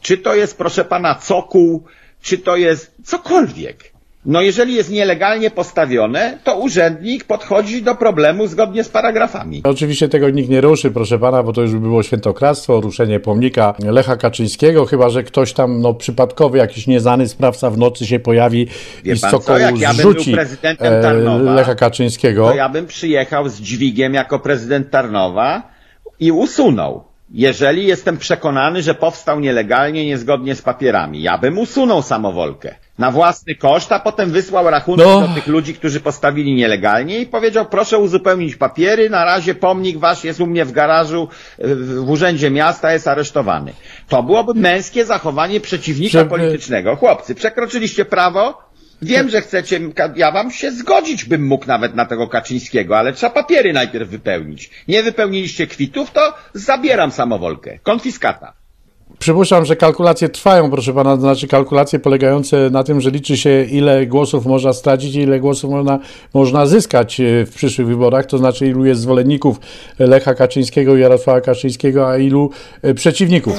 Czy 0.00 0.18
to 0.18 0.34
jest, 0.34 0.58
proszę 0.58 0.84
pana, 0.84 1.14
cokół, 1.14 1.84
czy 2.22 2.38
to 2.38 2.56
jest 2.56 2.94
cokolwiek. 3.04 3.95
No 4.26 4.40
jeżeli 4.40 4.74
jest 4.74 4.90
nielegalnie 4.90 5.50
postawione, 5.50 6.38
to 6.44 6.58
urzędnik 6.58 7.24
podchodzi 7.24 7.82
do 7.82 7.94
problemu 7.94 8.46
zgodnie 8.46 8.84
z 8.84 8.88
paragrafami. 8.88 9.60
Oczywiście 9.64 10.08
tego 10.08 10.30
nikt 10.30 10.48
nie 10.48 10.60
ruszy, 10.60 10.90
proszę 10.90 11.18
pana, 11.18 11.42
bo 11.42 11.52
to 11.52 11.62
już 11.62 11.72
by 11.72 11.80
było 11.80 12.02
świętokradztwo, 12.02 12.80
ruszenie 12.80 13.20
pomnika 13.20 13.74
Lecha 13.78 14.16
Kaczyńskiego, 14.16 14.86
chyba 14.86 15.08
że 15.08 15.22
ktoś 15.22 15.52
tam 15.52 15.80
no, 15.80 15.94
przypadkowy, 15.94 16.58
jakiś 16.58 16.86
nieznany 16.86 17.28
sprawca 17.28 17.70
w 17.70 17.78
nocy 17.78 18.06
się 18.06 18.18
pojawi 18.18 18.66
Wie 19.04 19.12
i 19.12 19.16
z 19.16 19.20
pan 19.20 19.30
co, 19.30 19.38
Sokołu 19.38 19.58
jak 19.58 19.78
ja 19.78 19.92
zrzuci 19.92 20.32
prezydentem 20.32 20.92
e, 20.92 21.02
Tarnowa, 21.02 21.54
Lecha 21.54 21.74
Kaczyńskiego. 21.74 22.48
To 22.48 22.54
ja 22.54 22.68
bym 22.68 22.86
przyjechał 22.86 23.48
z 23.48 23.60
dźwigiem 23.60 24.14
jako 24.14 24.38
prezydent 24.38 24.90
Tarnowa 24.90 25.62
i 26.20 26.32
usunął. 26.32 27.04
Jeżeli 27.30 27.86
jestem 27.86 28.16
przekonany, 28.16 28.82
że 28.82 28.94
powstał 28.94 29.40
nielegalnie, 29.40 30.06
niezgodnie 30.06 30.54
z 30.54 30.62
papierami, 30.62 31.22
ja 31.22 31.38
bym 31.38 31.58
usunął 31.58 32.02
samowolkę 32.02 32.74
na 32.98 33.10
własny 33.10 33.54
koszt, 33.54 33.92
a 33.92 34.00
potem 34.00 34.30
wysłał 34.30 34.70
rachunek 34.70 35.06
No. 35.06 35.20
do 35.20 35.34
tych 35.34 35.46
ludzi, 35.46 35.74
którzy 35.74 36.00
postawili 36.00 36.54
nielegalnie 36.54 37.18
i 37.18 37.26
powiedział, 37.26 37.66
proszę 37.66 37.98
uzupełnić 37.98 38.56
papiery, 38.56 39.10
na 39.10 39.24
razie 39.24 39.54
pomnik 39.54 39.98
wasz 39.98 40.24
jest 40.24 40.40
u 40.40 40.46
mnie 40.46 40.64
w 40.64 40.72
garażu, 40.72 41.28
w 41.58 42.10
urzędzie 42.10 42.50
miasta, 42.50 42.92
jest 42.92 43.08
aresztowany. 43.08 43.72
To 44.08 44.22
byłoby 44.22 44.54
męskie 44.60 45.04
zachowanie 45.04 45.60
przeciwnika 45.60 46.18
Żeby- 46.18 46.30
politycznego. 46.30 46.96
Chłopcy, 46.96 47.34
przekroczyliście 47.34 48.04
prawo, 48.04 48.66
Wiem, 49.02 49.28
że 49.28 49.40
chcecie, 49.40 49.80
ja 50.16 50.32
wam 50.32 50.50
się 50.50 50.72
zgodzić 50.72 51.24
bym 51.24 51.46
mógł 51.46 51.66
nawet 51.66 51.94
na 51.94 52.06
tego 52.06 52.28
Kaczyńskiego, 52.28 52.98
ale 52.98 53.12
trzeba 53.12 53.32
papiery 53.32 53.72
najpierw 53.72 54.08
wypełnić. 54.08 54.70
Nie 54.88 55.02
wypełniliście 55.02 55.66
kwitów, 55.66 56.10
to 56.10 56.34
zabieram 56.54 57.10
samowolkę. 57.10 57.78
Konfiskata. 57.82 58.52
Przypuszczam, 59.18 59.64
że 59.64 59.76
kalkulacje 59.76 60.28
trwają, 60.28 60.70
proszę 60.70 60.92
pana, 60.92 61.14
to 61.14 61.20
znaczy 61.20 61.48
kalkulacje 61.48 61.98
polegające 61.98 62.70
na 62.70 62.84
tym, 62.84 63.00
że 63.00 63.10
liczy 63.10 63.36
się 63.36 63.64
ile 63.64 64.06
głosów 64.06 64.46
można 64.46 64.72
stracić 64.72 65.14
i 65.14 65.20
ile 65.20 65.40
głosów 65.40 65.70
można, 65.70 65.98
można 66.34 66.66
zyskać 66.66 67.20
e, 67.20 67.46
w 67.46 67.54
przyszłych 67.54 67.86
wyborach, 67.86 68.26
to 68.26 68.38
znaczy 68.38 68.66
ilu 68.66 68.84
jest 68.84 69.00
zwolenników 69.00 69.60
Lecha 69.98 70.34
Kaczyńskiego 70.34 70.96
i 70.96 71.00
Jarosława 71.00 71.40
Kaczyńskiego, 71.40 72.08
a 72.08 72.16
ilu 72.16 72.50
e, 72.82 72.94
przeciwników. 72.94 73.54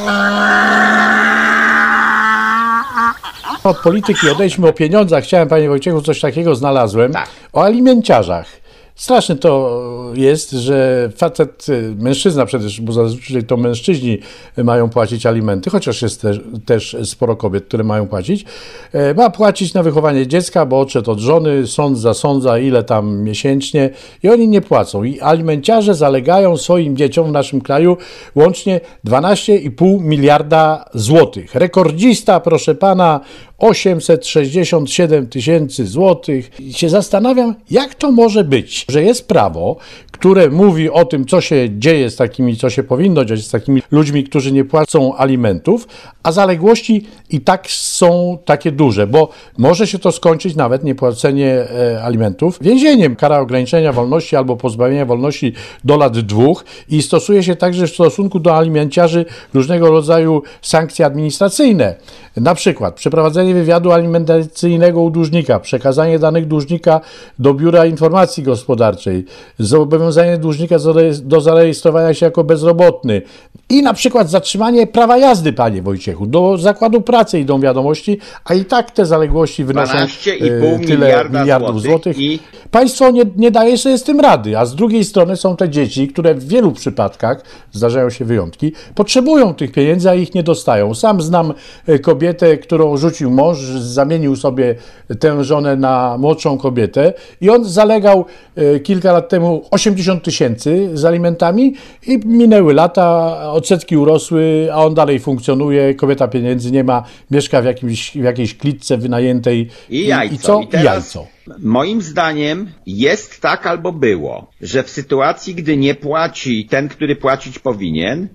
Od 3.63 3.77
polityki 3.77 4.29
odejdźmy 4.29 4.67
o 4.67 4.73
pieniądzach. 4.73 5.23
Chciałem, 5.23 5.47
panie 5.47 5.69
Wojciechu, 5.69 6.01
coś 6.01 6.21
takiego 6.21 6.55
znalazłem. 6.55 7.13
Tak. 7.13 7.29
O 7.53 7.63
alimenciarzach. 7.63 8.66
Straszne 8.97 9.35
to 9.35 9.81
jest, 10.13 10.51
że 10.51 11.09
facet, 11.15 11.69
y, 11.69 11.95
mężczyzna 11.99 12.45
przecież, 12.45 12.81
bo 12.81 12.93
zazwyczaj 12.93 13.43
to 13.43 13.57
mężczyźni 13.57 14.19
mają 14.57 14.89
płacić 14.89 15.25
alimenty, 15.25 15.69
chociaż 15.69 16.01
jest 16.01 16.21
też, 16.21 16.41
też 16.65 16.97
sporo 17.03 17.35
kobiet, 17.35 17.65
które 17.65 17.83
mają 17.83 18.07
płacić, 18.07 18.45
e, 18.93 19.13
ma 19.13 19.29
płacić 19.29 19.73
na 19.73 19.83
wychowanie 19.83 20.27
dziecka, 20.27 20.65
bo 20.65 20.79
odszedł 20.79 21.11
od 21.11 21.19
żony, 21.19 21.67
sąd 21.67 21.99
zasądza 21.99 22.59
ile 22.59 22.83
tam 22.83 23.17
miesięcznie 23.17 23.89
i 24.23 24.29
oni 24.29 24.47
nie 24.47 24.61
płacą. 24.61 25.03
I 25.03 25.21
alimenciarze 25.21 25.95
zalegają 25.95 26.57
swoim 26.57 26.97
dzieciom 26.97 27.27
w 27.27 27.31
naszym 27.31 27.61
kraju 27.61 27.97
łącznie 28.35 28.81
12,5 29.05 30.01
miliarda 30.01 30.85
złotych. 30.93 31.55
Rekordzista, 31.55 32.39
proszę 32.39 32.75
pana, 32.75 33.19
867 33.57 35.27
tysięcy 35.27 35.87
złotych. 35.87 36.59
I 36.59 36.73
się 36.73 36.89
zastanawiam, 36.89 37.55
jak 37.71 37.95
to 37.95 38.11
może 38.11 38.43
być, 38.43 38.85
że 38.89 39.03
jest 39.03 39.27
prawo, 39.27 39.77
które 40.11 40.49
mówi 40.49 40.89
o 40.89 41.05
tym, 41.05 41.25
co 41.25 41.41
się 41.41 41.67
dzieje 41.71 42.09
z 42.09 42.15
takimi, 42.15 42.57
co 42.57 42.69
się 42.69 42.83
powinno 42.83 43.25
dziać 43.25 43.45
z 43.45 43.49
takimi 43.49 43.81
ludźmi, 43.91 44.23
którzy 44.23 44.51
nie 44.51 44.65
płacą 44.65 45.15
alimentów, 45.15 45.87
a 46.23 46.31
zaległości 46.31 47.05
i 47.29 47.41
tak 47.41 47.67
są 47.69 48.37
takie 48.45 48.71
duże, 48.71 49.07
bo 49.07 49.29
może 49.57 49.87
się 49.87 49.99
to 49.99 50.11
skończyć 50.11 50.55
nawet 50.55 50.83
niepłacenie 50.83 51.51
e, 51.51 52.03
alimentów 52.03 52.57
więzieniem, 52.61 53.15
kara 53.15 53.39
ograniczenia 53.39 53.93
wolności 53.93 54.35
albo 54.35 54.55
pozbawienia 54.55 55.05
wolności 55.05 55.53
do 55.83 55.97
lat 55.97 56.19
dwóch 56.19 56.65
i 56.89 57.01
stosuje 57.01 57.43
się 57.43 57.55
także 57.55 57.87
w 57.87 57.93
stosunku 57.93 58.39
do 58.39 58.57
alimenciarzy 58.57 59.25
różnego 59.53 59.91
rodzaju 59.91 60.43
sankcje 60.61 61.05
administracyjne. 61.05 61.95
Na 62.37 62.55
przykład 62.55 62.95
przeprowadzenie 62.95 63.46
wywiadu 63.53 63.91
alimentacyjnego 63.91 65.01
u 65.01 65.09
dłużnika, 65.09 65.59
przekazanie 65.59 66.19
danych 66.19 66.47
dłużnika 66.47 67.01
do 67.39 67.53
Biura 67.53 67.85
Informacji 67.85 68.43
Gospodarczej, 68.43 69.25
zobowiązanie 69.59 70.37
dłużnika 70.37 70.75
do 71.23 71.41
zarejestrowania 71.41 72.13
się 72.13 72.25
jako 72.25 72.43
bezrobotny 72.43 73.21
i 73.69 73.83
na 73.83 73.93
przykład 73.93 74.29
zatrzymanie 74.29 74.87
prawa 74.87 75.17
jazdy, 75.17 75.53
panie 75.53 75.81
Wojciechu. 75.81 76.25
Do 76.25 76.57
zakładu 76.57 77.01
pracy 77.01 77.39
idą 77.39 77.61
wiadomości, 77.61 78.19
a 78.45 78.53
i 78.53 78.65
tak 78.65 78.91
te 78.91 79.05
zaległości 79.05 79.63
wynoszą 79.63 79.93
12,5 79.97 80.75
e, 80.75 80.79
tyle 80.79 81.05
miliarda 81.05 81.39
miliardów 81.41 81.81
złotych 81.81 82.13
złotych. 82.15 82.17
i- 82.19 82.39
Państwo 82.71 83.11
nie, 83.11 83.23
nie 83.35 83.51
daje 83.51 83.77
sobie 83.77 83.97
z 83.97 84.03
tym 84.03 84.19
rady, 84.19 84.57
a 84.57 84.65
z 84.65 84.75
drugiej 84.75 85.03
strony 85.03 85.35
są 85.35 85.55
te 85.55 85.69
dzieci, 85.69 86.07
które 86.07 86.35
w 86.35 86.47
wielu 86.47 86.71
przypadkach, 86.71 87.43
zdarzają 87.71 88.09
się 88.09 88.25
wyjątki, 88.25 88.71
potrzebują 88.95 89.53
tych 89.53 89.71
pieniędzy, 89.71 90.09
a 90.09 90.13
ich 90.13 90.35
nie 90.35 90.43
dostają. 90.43 90.93
Sam 90.95 91.21
znam 91.21 91.53
e, 91.87 91.99
kobietę, 91.99 92.57
którą 92.57 92.97
rzucił 92.97 93.31
mąż, 93.37 93.57
zamienił 93.99 94.35
sobie 94.35 94.75
tę 95.19 95.43
żonę 95.43 95.75
na 95.75 96.17
młodszą 96.17 96.57
kobietę 96.57 97.13
i 97.41 97.49
on 97.49 97.65
zalegał 97.65 98.25
e, 98.55 98.79
kilka 98.79 99.11
lat 99.11 99.29
temu 99.29 99.65
80 99.71 100.23
tysięcy 100.23 100.89
z 100.93 101.05
alimentami 101.05 101.73
i 102.07 102.19
minęły 102.25 102.73
lata, 102.73 103.07
odsetki 103.51 103.97
urosły, 103.97 104.69
a 104.73 104.85
on 104.85 104.93
dalej 104.93 105.19
funkcjonuje, 105.19 105.95
kobieta 105.95 106.27
pieniędzy 106.27 106.71
nie 106.71 106.83
ma, 106.83 107.03
mieszka 107.31 107.61
w, 107.61 107.65
jakimś, 107.65 108.11
w 108.11 108.23
jakiejś 108.23 108.57
klitce 108.57 108.97
wynajętej 108.97 109.69
I 109.89 110.07
jajco. 110.07 110.35
i 110.35 110.37
co? 110.37 110.61
I 110.61 110.67
teraz, 110.67 110.83
I 110.83 110.85
jajco. 110.85 111.27
Moim 111.59 112.01
zdaniem 112.01 112.71
jest 112.85 113.41
tak 113.41 113.67
albo 113.67 113.91
było, 113.91 114.47
że 114.61 114.83
w 114.83 114.89
sytuacji, 114.89 115.55
gdy 115.55 115.77
nie 115.77 115.95
płaci 115.95 116.67
ten, 116.69 116.89
który 116.89 117.15
płacić 117.15 117.59
powinien, 117.59 118.27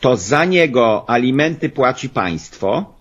to 0.00 0.16
za 0.16 0.44
niego 0.44 1.04
alimenty 1.10 1.68
płaci 1.68 2.08
państwo, 2.08 2.97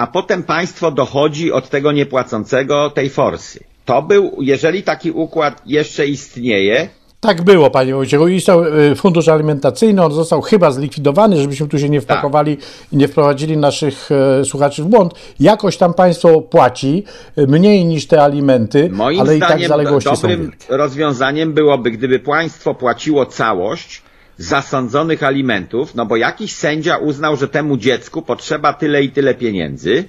a 0.00 0.06
potem 0.06 0.42
państwo 0.42 0.90
dochodzi 0.90 1.52
od 1.52 1.68
tego 1.68 1.92
niepłacącego 1.92 2.90
tej 2.90 3.10
forsy. 3.10 3.60
To 3.84 4.02
był, 4.02 4.36
jeżeli 4.40 4.82
taki 4.82 5.10
układ 5.10 5.62
jeszcze 5.66 6.06
istnieje, 6.06 6.88
Tak 7.20 7.42
było, 7.42 7.70
panie 7.70 7.94
Wojciechu. 7.94 8.28
Istniał 8.28 8.64
e, 8.64 8.94
fundusz 8.94 9.28
alimentacyjny, 9.28 10.04
on 10.04 10.12
został 10.12 10.40
chyba 10.40 10.70
zlikwidowany, 10.70 11.36
żebyśmy 11.36 11.68
tu 11.68 11.78
się 11.78 11.88
nie 11.88 12.00
wpakowali 12.00 12.58
i 12.92 12.96
nie 12.96 13.08
wprowadzili 13.08 13.56
naszych 13.56 14.08
e, 14.12 14.44
słuchaczy 14.44 14.82
w 14.82 14.86
błąd. 14.86 15.14
Jakoś 15.40 15.76
tam 15.76 15.94
państwo 15.94 16.40
płaci 16.40 17.04
e, 17.36 17.46
mniej 17.46 17.84
niż 17.84 18.06
te 18.06 18.22
alimenty, 18.22 18.90
Moim 18.92 19.20
ale 19.20 19.36
i 19.36 19.40
tak 19.40 19.68
zaległości 19.68 20.10
do, 20.10 20.16
są 20.16 20.22
dobrym 20.22 20.40
wielkie. 20.40 20.76
rozwiązaniem 20.76 21.52
byłoby, 21.52 21.90
gdyby 21.90 22.18
państwo 22.18 22.74
płaciło 22.74 23.26
całość 23.26 24.02
zasądzonych 24.40 25.22
alimentów, 25.22 25.94
no 25.94 26.06
bo 26.06 26.16
jakiś 26.16 26.52
sędzia 26.52 26.96
uznał, 26.96 27.36
że 27.36 27.48
temu 27.48 27.76
dziecku 27.76 28.22
potrzeba 28.22 28.72
tyle 28.72 29.02
i 29.02 29.10
tyle 29.10 29.34
pieniędzy 29.34 30.04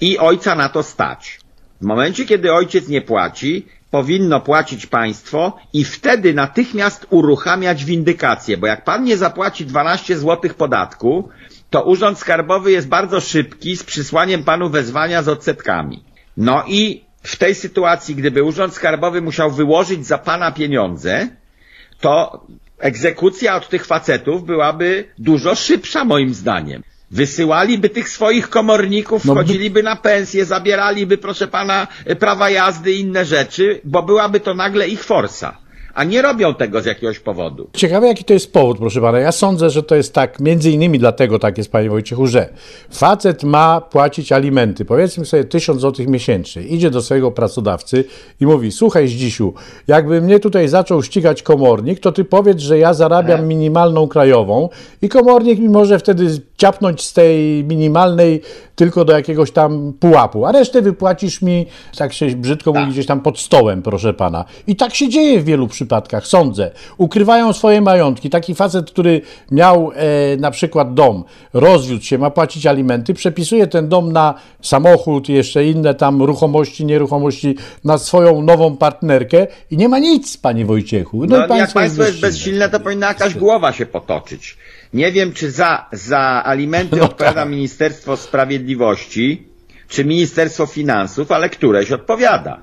i 0.00 0.18
ojca 0.18 0.54
na 0.54 0.68
to 0.68 0.82
stać. 0.82 1.40
W 1.80 1.84
momencie, 1.84 2.24
kiedy 2.24 2.52
ojciec 2.52 2.88
nie 2.88 3.02
płaci, 3.02 3.66
powinno 3.90 4.40
płacić 4.40 4.86
państwo 4.86 5.58
i 5.72 5.84
wtedy 5.84 6.34
natychmiast 6.34 7.06
uruchamiać 7.10 7.84
windykację, 7.84 8.56
bo 8.56 8.66
jak 8.66 8.84
pan 8.84 9.04
nie 9.04 9.16
zapłaci 9.16 9.66
12 9.66 10.18
zł 10.18 10.50
podatku, 10.56 11.28
to 11.70 11.82
Urząd 11.82 12.18
Skarbowy 12.18 12.72
jest 12.72 12.88
bardzo 12.88 13.20
szybki 13.20 13.76
z 13.76 13.84
przysłaniem 13.84 14.44
panu 14.44 14.68
wezwania 14.68 15.22
z 15.22 15.28
odsetkami. 15.28 16.04
No 16.36 16.64
i 16.68 17.04
w 17.22 17.36
tej 17.36 17.54
sytuacji, 17.54 18.14
gdyby 18.14 18.42
Urząd 18.42 18.74
Skarbowy 18.74 19.22
musiał 19.22 19.50
wyłożyć 19.50 20.06
za 20.06 20.18
pana 20.18 20.52
pieniądze, 20.52 21.28
to 22.00 22.44
egzekucja 22.80 23.56
od 23.56 23.68
tych 23.68 23.86
facetów 23.86 24.44
byłaby 24.44 25.04
dużo 25.18 25.54
szybsza 25.54 26.04
moim 26.04 26.34
zdaniem. 26.34 26.82
Wysyłaliby 27.10 27.88
tych 27.88 28.08
swoich 28.08 28.48
komorników, 28.50 29.24
No 29.24 29.34
by- 29.34 29.40
wchodziliby 29.40 29.82
na 29.82 29.96
pensję, 29.96 30.44
zabieraliby, 30.44 31.18
proszę 31.18 31.48
pana, 31.48 31.86
prawa 32.18 32.50
jazdy 32.50 32.92
i 32.92 33.00
inne 33.00 33.24
rzeczy, 33.24 33.80
bo 33.84 34.02
byłaby 34.02 34.40
to 34.40 34.54
nagle 34.54 34.88
ich 34.88 35.04
forsa. 35.04 35.56
A 35.94 36.04
nie 36.04 36.22
robią 36.22 36.54
tego 36.54 36.80
z 36.80 36.86
jakiegoś 36.86 37.18
powodu. 37.18 37.70
Ciekawe, 37.72 38.06
jaki 38.06 38.24
to 38.24 38.32
jest 38.32 38.52
powód, 38.52 38.78
proszę 38.78 39.00
pana. 39.00 39.18
Ja 39.18 39.32
sądzę, 39.32 39.70
że 39.70 39.82
to 39.82 39.94
jest 39.94 40.14
tak, 40.14 40.40
między 40.40 40.70
innymi 40.70 40.98
dlatego 40.98 41.38
tak 41.38 41.58
jest, 41.58 41.72
panie 41.72 41.90
Wojciechu, 41.90 42.26
że 42.26 42.48
facet 42.90 43.44
ma 43.44 43.80
płacić 43.80 44.32
alimenty, 44.32 44.84
powiedzmy 44.84 45.24
sobie 45.24 45.44
1000 45.44 45.80
zł 45.80 46.06
miesięcznie. 46.08 46.62
Idzie 46.62 46.90
do 46.90 47.02
swojego 47.02 47.30
pracodawcy 47.30 48.04
i 48.40 48.46
mówi, 48.46 48.72
słuchaj 48.72 49.08
Zdzisiu, 49.08 49.54
jakby 49.88 50.20
mnie 50.20 50.40
tutaj 50.40 50.68
zaczął 50.68 51.02
ścigać 51.02 51.42
komornik, 51.42 52.00
to 52.00 52.12
ty 52.12 52.24
powiedz, 52.24 52.60
że 52.60 52.78
ja 52.78 52.94
zarabiam 52.94 53.46
minimalną 53.46 54.08
krajową 54.08 54.68
i 55.02 55.08
komornik 55.08 55.58
mi 55.58 55.68
może 55.68 55.98
wtedy 55.98 56.40
ciapnąć 56.60 57.02
z 57.02 57.12
tej 57.12 57.64
minimalnej 57.64 58.42
tylko 58.76 59.04
do 59.04 59.12
jakiegoś 59.12 59.50
tam 59.50 59.92
pułapu, 60.00 60.46
a 60.46 60.52
resztę 60.52 60.82
wypłacisz 60.82 61.42
mi, 61.42 61.66
tak 61.96 62.12
się 62.12 62.26
brzydko 62.26 62.72
mówi, 62.72 62.92
gdzieś 62.92 63.06
tam 63.06 63.20
pod 63.20 63.38
stołem, 63.38 63.82
proszę 63.82 64.14
pana. 64.14 64.44
I 64.66 64.76
tak 64.76 64.94
się 64.94 65.08
dzieje 65.08 65.40
w 65.40 65.44
wielu 65.44 65.68
przypadkach, 65.68 66.26
sądzę. 66.26 66.70
Ukrywają 66.98 67.52
swoje 67.52 67.80
majątki. 67.80 68.30
Taki 68.30 68.54
facet, 68.54 68.90
który 68.90 69.20
miał 69.50 69.92
e, 69.94 70.36
na 70.36 70.50
przykład 70.50 70.94
dom, 70.94 71.24
rozwiódł 71.52 72.04
się, 72.04 72.18
ma 72.18 72.30
płacić 72.30 72.66
alimenty, 72.66 73.14
przepisuje 73.14 73.66
ten 73.66 73.88
dom 73.88 74.12
na 74.12 74.34
samochód 74.62 75.28
jeszcze 75.28 75.64
inne 75.64 75.94
tam 75.94 76.22
ruchomości, 76.22 76.84
nieruchomości, 76.86 77.56
na 77.84 77.98
swoją 77.98 78.42
nową 78.42 78.76
partnerkę 78.76 79.46
i 79.70 79.76
nie 79.76 79.88
ma 79.88 79.98
nic, 79.98 80.36
panie 80.36 80.66
Wojciechu. 80.66 81.26
No, 81.26 81.46
i 81.46 81.58
jak 81.58 81.72
państwo 81.72 82.02
jest 82.02 82.20
bezsilne, 82.20 82.68
to 82.68 82.80
powinna 82.80 83.06
jakaś 83.06 83.34
głowa 83.34 83.72
się 83.72 83.86
potoczyć. 83.86 84.56
Nie 84.94 85.12
wiem, 85.12 85.32
czy 85.32 85.50
za, 85.50 85.86
za 85.92 86.42
alimenty 86.44 86.96
No 86.96 87.04
odpowiada 87.04 87.40
tak. 87.40 87.48
Ministerstwo 87.50 88.16
Sprawiedliwości, 88.16 89.42
czy 89.88 90.04
Ministerstwo 90.04 90.66
Finansów, 90.66 91.32
ale 91.32 91.48
któreś 91.48 91.92
odpowiada. 91.92 92.60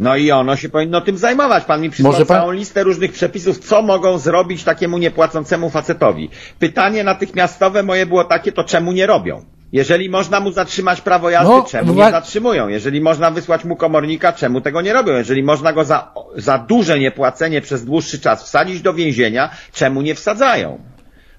No 0.00 0.16
i 0.16 0.30
ono 0.30 0.56
się 0.56 0.68
powinno 0.68 1.00
tym 1.00 1.18
zajmować. 1.18 1.64
Pan 1.64 1.80
mi 1.80 1.90
przysłał 1.90 2.14
pan- 2.14 2.26
całą 2.26 2.50
listę 2.52 2.82
różnych 2.82 3.12
przepisów, 3.12 3.58
co 3.58 3.82
mogą 3.82 4.18
zrobić 4.18 4.64
takiemu 4.64 4.98
niepłacącemu 4.98 5.70
facetowi. 5.70 6.30
Pytanie 6.58 7.04
natychmiastowe 7.04 7.82
moje 7.82 8.06
było 8.06 8.24
takie, 8.24 8.52
to 8.52 8.64
czemu 8.64 8.92
nie 8.92 9.06
robią? 9.06 9.44
Jeżeli 9.72 10.10
można 10.10 10.40
mu 10.40 10.52
zatrzymać 10.52 11.00
prawo 11.00 11.30
jazdy, 11.30 11.48
No, 11.54 11.62
czemu 11.70 11.94
nie 11.94 12.10
zatrzymują? 12.10 12.68
Jeżeli 12.68 13.00
można 13.00 13.30
wysłać 13.30 13.64
mu 13.64 13.76
komornika, 13.76 14.32
czemu 14.32 14.60
tego 14.60 14.80
nie 14.80 14.92
robią? 14.92 15.12
Jeżeli 15.12 15.42
można 15.42 15.72
go 15.72 15.84
za, 15.84 16.12
za 16.36 16.58
duże 16.58 16.98
niepłacenie 16.98 17.60
przez 17.60 17.84
dłuższy 17.84 18.18
czas 18.20 18.44
wsadzić 18.44 18.82
do 18.82 18.94
więzienia, 18.94 19.50
czemu 19.72 20.02
nie 20.02 20.14
wsadzają? 20.14 20.78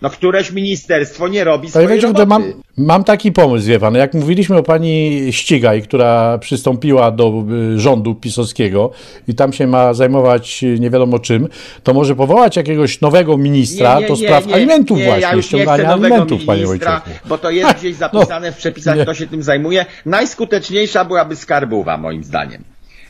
No 0.02 0.10
któreś 0.10 0.52
ministerstwo 0.52 1.28
nie 1.28 1.44
robi 1.44 1.72
Panie 1.72 1.86
swojej 1.86 2.02
roboty. 2.02 2.26
mam, 2.26 2.44
mam 2.78 3.04
taki 3.04 3.32
pomysł, 3.32 3.68
wie 3.68 3.80
pan. 3.80 3.96
Jak 3.96 4.14
mówiliśmy 4.14 4.58
o 4.58 4.64
pani 4.64 5.28
Ścigaj, 5.32 5.82
która 5.82 6.38
przystąpiła 6.38 7.12
do 7.12 7.44
y, 7.76 7.80
rządu 7.80 8.16
pisowskiego 8.16 8.92
i 9.28 9.36
tam 9.36 9.54
się 9.54 9.68
ma 9.68 9.94
zajmować 9.94 10.64
y, 10.64 10.80
nie 10.80 10.90
wiadomo 10.90 11.20
czym, 11.20 11.48
to 11.84 11.94
może 11.94 12.16
powołać 12.16 12.56
jakiegoś 12.56 13.02
nowego 13.02 13.38
ministra 13.38 14.02
do 14.02 14.16
spraw 14.16 14.54
alimentów 14.54 14.98
nie, 14.98 15.06
właśnie, 15.06 15.22
ja 15.22 15.34
już 15.34 15.46
nie 15.46 15.50
chcę 15.50 15.58
ściągania 15.58 15.90
nowego 15.90 16.16
alimentów, 16.16 16.46
panie 16.46 16.64
ministra, 16.64 17.00
Wojciechu. 17.00 17.28
bo 17.28 17.38
to 17.38 17.50
jest 17.50 17.80
gdzieś 17.80 17.96
zapisane 17.96 18.52
w 18.52 18.58
przepisach, 18.58 18.98
nie. 18.98 19.04
kto 19.04 19.14
się 19.14 19.28
tym 19.28 19.44
zajmuje. 19.44 19.86
Najskuteczniejsza 20.06 21.06
byłaby 21.06 21.36
skarbowa, 21.36 21.98
moim 21.98 22.24
zdaniem. 22.24 22.64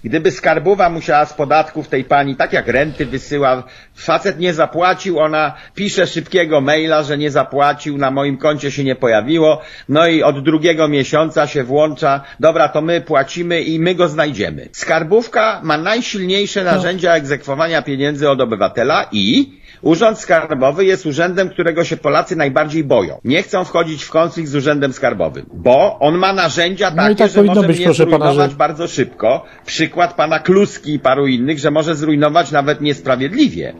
Gdyby 0.04 0.32
skarbowa 0.32 0.90
musiała 0.90 1.26
z 1.26 1.34
podatków 1.34 1.88
tej 1.88 2.04
pani, 2.04 2.36
tak 2.36 2.54
jak 2.54 2.68
renty 2.68 3.06
wysyła, 3.06 3.64
facet 3.96 4.40
nie 4.40 4.54
zapłacił, 4.54 5.20
ona 5.20 5.54
pisze 5.76 6.08
szybkiego 6.08 6.62
maila, 6.62 7.04
że 7.04 7.18
nie 7.18 7.32
zapłacił, 7.32 7.98
na 7.98 8.12
moim 8.12 8.38
koncie 8.38 8.72
się 8.72 8.84
nie 8.84 8.96
pojawiło, 8.96 9.62
no 9.90 10.08
i 10.08 10.24
od 10.24 10.44
drugiego 10.44 10.88
miesiąca 10.88 11.48
się 11.48 11.64
włącza, 11.64 12.22
dobra, 12.40 12.70
to 12.70 12.82
my 12.82 13.02
płacimy 13.02 13.62
i 13.62 13.80
my 13.80 13.96
go 13.96 14.08
znajdziemy. 14.08 14.70
Skarbówka 14.72 15.60
ma 15.64 15.78
najsilniejsze 15.78 16.64
narzędzia 16.64 17.14
egzekwowania 17.14 17.82
pieniędzy 17.82 18.30
od 18.30 18.42
obywatela 18.42 19.06
i 19.12 19.62
Urząd 19.82 20.20
Skarbowy 20.20 20.86
jest 20.86 21.06
urzędem, 21.06 21.50
którego 21.50 21.84
się 21.84 21.98
Polacy 21.98 22.36
najbardziej 22.36 22.84
boją. 22.84 23.20
Nie 23.24 23.44
chcą 23.44 23.64
wchodzić 23.66 24.04
w 24.04 24.10
konflikt 24.10 24.50
z 24.50 24.56
Urzędem 24.56 24.94
Skarbowym, 24.94 25.46
bo 25.54 26.00
on 26.00 26.18
ma 26.18 26.34
narzędzia 26.34 26.90
No 26.90 27.04
takie, 27.04 27.16
tak 27.16 27.32
że 27.32 27.44
może 27.44 27.68
być, 27.68 27.80
mnie 27.80 28.08
pana, 28.08 28.34
że- 28.34 28.48
bardzo 28.48 28.88
szybko. 28.88 29.46
Przykład 29.92 30.14
pana 30.14 30.40
Kluski 30.40 30.94
i 30.94 31.00
paru 31.00 31.28
innych, 31.28 31.60
że 31.60 31.72
może 31.72 31.96
zrujnować 31.96 32.52
nawet 32.52 32.82
niesprawiedliwie. 32.82 33.74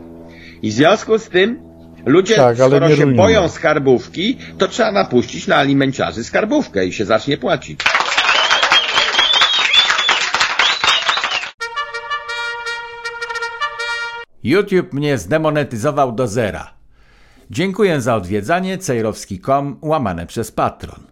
I 0.62 0.70
w 0.70 0.72
związku 0.74 1.18
z 1.18 1.28
tym 1.28 1.60
ludzie, 2.06 2.34
Tak, 2.36 2.60
ale 2.60 2.70
skoro 2.70 2.88
się 2.88 2.94
rujnuje. 2.94 3.16
boją 3.16 3.48
skarbówki, 3.48 4.38
to 4.58 4.68
trzeba 4.68 4.92
napuścić 4.92 5.46
na 5.46 5.56
alimenciarzy 5.56 6.24
skarbówkę 6.24 6.86
i 6.86 6.92
się 6.92 7.04
zacznie 7.04 7.36
płacić. 7.38 7.80
YouTube 14.44 14.92
mnie 14.92 15.18
zdemonetyzował 15.18 16.12
do 16.12 16.28
zera. 16.28 16.74
Dziękuję 17.50 18.00
za 18.00 18.14
odwiedzanie 18.16 18.78
cejrowski.com 18.78 19.78
łamane 19.82 20.26
przez 20.26 20.52
patron. 20.52 21.11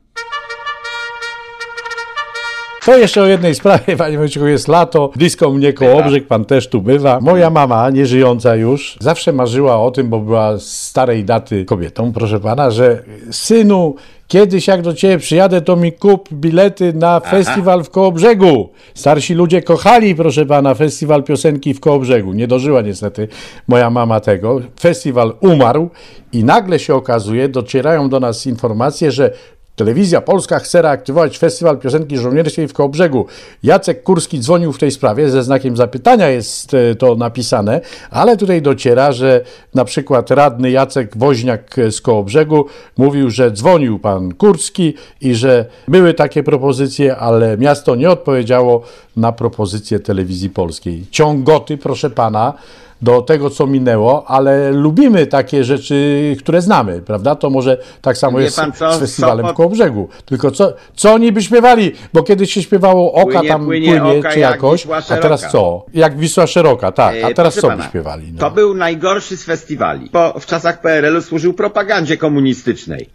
To 2.85 2.99
jeszcze 2.99 3.23
o 3.23 3.27
jednej 3.27 3.55
sprawie, 3.55 3.97
panie 3.97 4.19
Wojciechu, 4.19 4.47
jest 4.47 4.69
lato, 4.69 5.11
blisko 5.17 5.51
mnie 5.51 5.73
Kołobrzeg, 5.73 6.27
pan 6.27 6.45
też 6.45 6.69
tu 6.69 6.83
bywa. 6.83 7.21
Moja 7.21 7.51
mama, 7.51 7.91
nieżyjąca 7.91 8.57
już, 8.57 8.97
zawsze 9.01 9.33
marzyła 9.33 9.81
o 9.81 9.91
tym, 9.91 10.09
bo 10.09 10.21
była 10.21 10.59
starej 10.59 11.25
daty 11.25 11.65
kobietą, 11.65 12.13
proszę 12.13 12.41
pana, 12.41 12.71
że 12.71 13.03
synu, 13.31 13.95
kiedyś 14.29 14.67
jak 14.67 14.83
do 14.83 14.95
ciebie 14.95 15.19
przyjadę, 15.19 15.61
to 15.61 15.77
mi 15.77 15.93
kup 15.93 16.29
bilety 16.33 16.93
na 16.93 17.21
festiwal 17.21 17.85
w 17.85 17.91
Kołobrzegu. 17.91 18.69
Starsi 18.95 19.35
ludzie 19.35 19.63
kochali, 19.63 20.15
proszę 20.15 20.47
pana, 20.47 20.75
festiwal 20.75 21.23
piosenki 21.23 21.75
w 21.75 21.81
Kołobrzegu. 21.81 22.33
Nie 22.33 22.47
dożyła 22.49 22.83
niestety 22.83 23.29
moja 23.69 23.91
mama 23.91 24.21
tego. 24.21 24.61
Festiwal 24.81 25.33
umarł 25.41 25.91
i 26.33 26.45
nagle 26.45 26.79
się 26.79 26.95
okazuje, 26.95 27.49
docierają 27.49 28.09
do 28.09 28.21
nas 28.21 28.47
informacje, 28.47 29.13
że 29.13 29.33
Telewizja 29.81 30.21
Polska 30.21 30.59
chce 30.59 30.83
reaktywować 30.83 31.39
Festiwal 31.39 31.79
Piosenki 31.79 32.19
Żołnierskiej 32.19 32.69
w 32.69 32.73
Kołobrzegu. 32.73 33.27
Jacek 33.63 34.03
Kurski 34.03 34.41
dzwonił 34.41 34.73
w 34.73 34.79
tej 34.79 34.91
sprawie, 34.91 35.31
ze 35.31 35.43
znakiem 35.43 35.77
zapytania 35.77 36.29
jest 36.29 36.75
e, 36.75 36.95
to 36.95 37.15
napisane, 37.15 37.81
ale 38.11 38.37
tutaj 38.37 38.63
dociera, 38.63 39.13
że 39.13 39.41
na 39.75 39.85
przykład 39.85 40.31
radny 40.31 40.71
Jacek 40.71 41.17
Woźniak 41.17 41.77
z 41.91 42.01
Kołobrzegu 42.01 42.67
mówił, 42.97 43.31
że 43.31 43.51
dzwonił 43.51 43.99
pan 43.99 44.35
Kurski 44.35 44.95
i 45.21 45.35
że 45.35 45.65
były 45.89 46.15
takie 46.15 46.43
propozycje, 46.43 47.17
ale 47.17 47.59
miasto 47.59 47.95
nie 47.95 48.11
odpowiedziało 48.11 48.83
na 49.17 49.33
propozycję 49.33 50.01
telewizji 50.01 50.51
polskiej. 50.51 51.07
Ciągoty, 51.11 51.79
proszę 51.79 52.11
pana, 52.11 52.55
do 53.03 53.23
tego, 53.23 53.51
co 53.51 53.67
minęło, 53.67 54.25
ale 54.31 54.71
lubimy 54.73 55.27
takie 55.27 55.65
rzeczy, 55.65 56.37
które 56.39 56.63
znamy, 56.63 57.03
prawda? 57.03 57.35
To 57.35 57.51
może 57.51 57.79
tak 58.03 58.19
samo 58.19 58.39
Wie 58.39 58.45
jest 58.45 58.57
pan 58.57 58.73
co, 58.73 58.93
z 58.93 58.99
festiwalem 58.99 59.55
Kołobrzegu. 59.55 60.09
Tylko 60.25 60.51
co, 60.51 60.73
co 60.95 61.13
oni 61.13 61.33
by 61.33 61.43
śpiewali? 61.43 61.93
Bo 62.13 62.23
kiedyś 62.23 62.53
się 62.53 62.63
śpiewało 62.63 63.13
Oka 63.13 63.33
Płynie, 63.33 63.49
tam 63.49 63.65
płynie 63.65 64.01
płynie, 64.01 64.19
oka 64.19 64.31
czy 64.33 64.39
jak 64.41 64.51
jakoś, 64.51 64.87
a 65.11 65.17
teraz 65.17 65.51
co? 65.53 65.85
Jak 65.95 66.19
Wisła 66.19 66.47
Szeroka, 66.47 66.93
tak. 66.93 67.15
A 67.25 67.29
E, 67.29 67.35
teraz 67.35 67.55
proszę 67.55 67.61
co 67.61 67.67
by 67.69 67.77
pana, 67.77 67.89
śpiewali? 67.89 68.33
No. 68.33 68.39
To 68.39 68.51
był 68.51 68.75
najgorszy 68.75 69.37
z 69.37 69.45
festiwali. 69.45 70.11
Bo 70.13 70.41
w 70.41 70.47
czasach 70.47 70.81
PRL-u 70.81 71.21
służył 71.23 71.55
propagandzie 71.55 72.17
komunistycznej. 72.17 73.09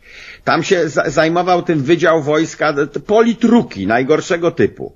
Tam 0.43 0.63
się 0.63 0.89
za- 0.89 1.10
zajmował 1.10 1.62
tym 1.62 1.84
Wydział 1.84 2.21
Wojska, 2.24 2.74
politruki 3.08 3.88
najgorszego 3.88 4.52
typu. 4.52 4.93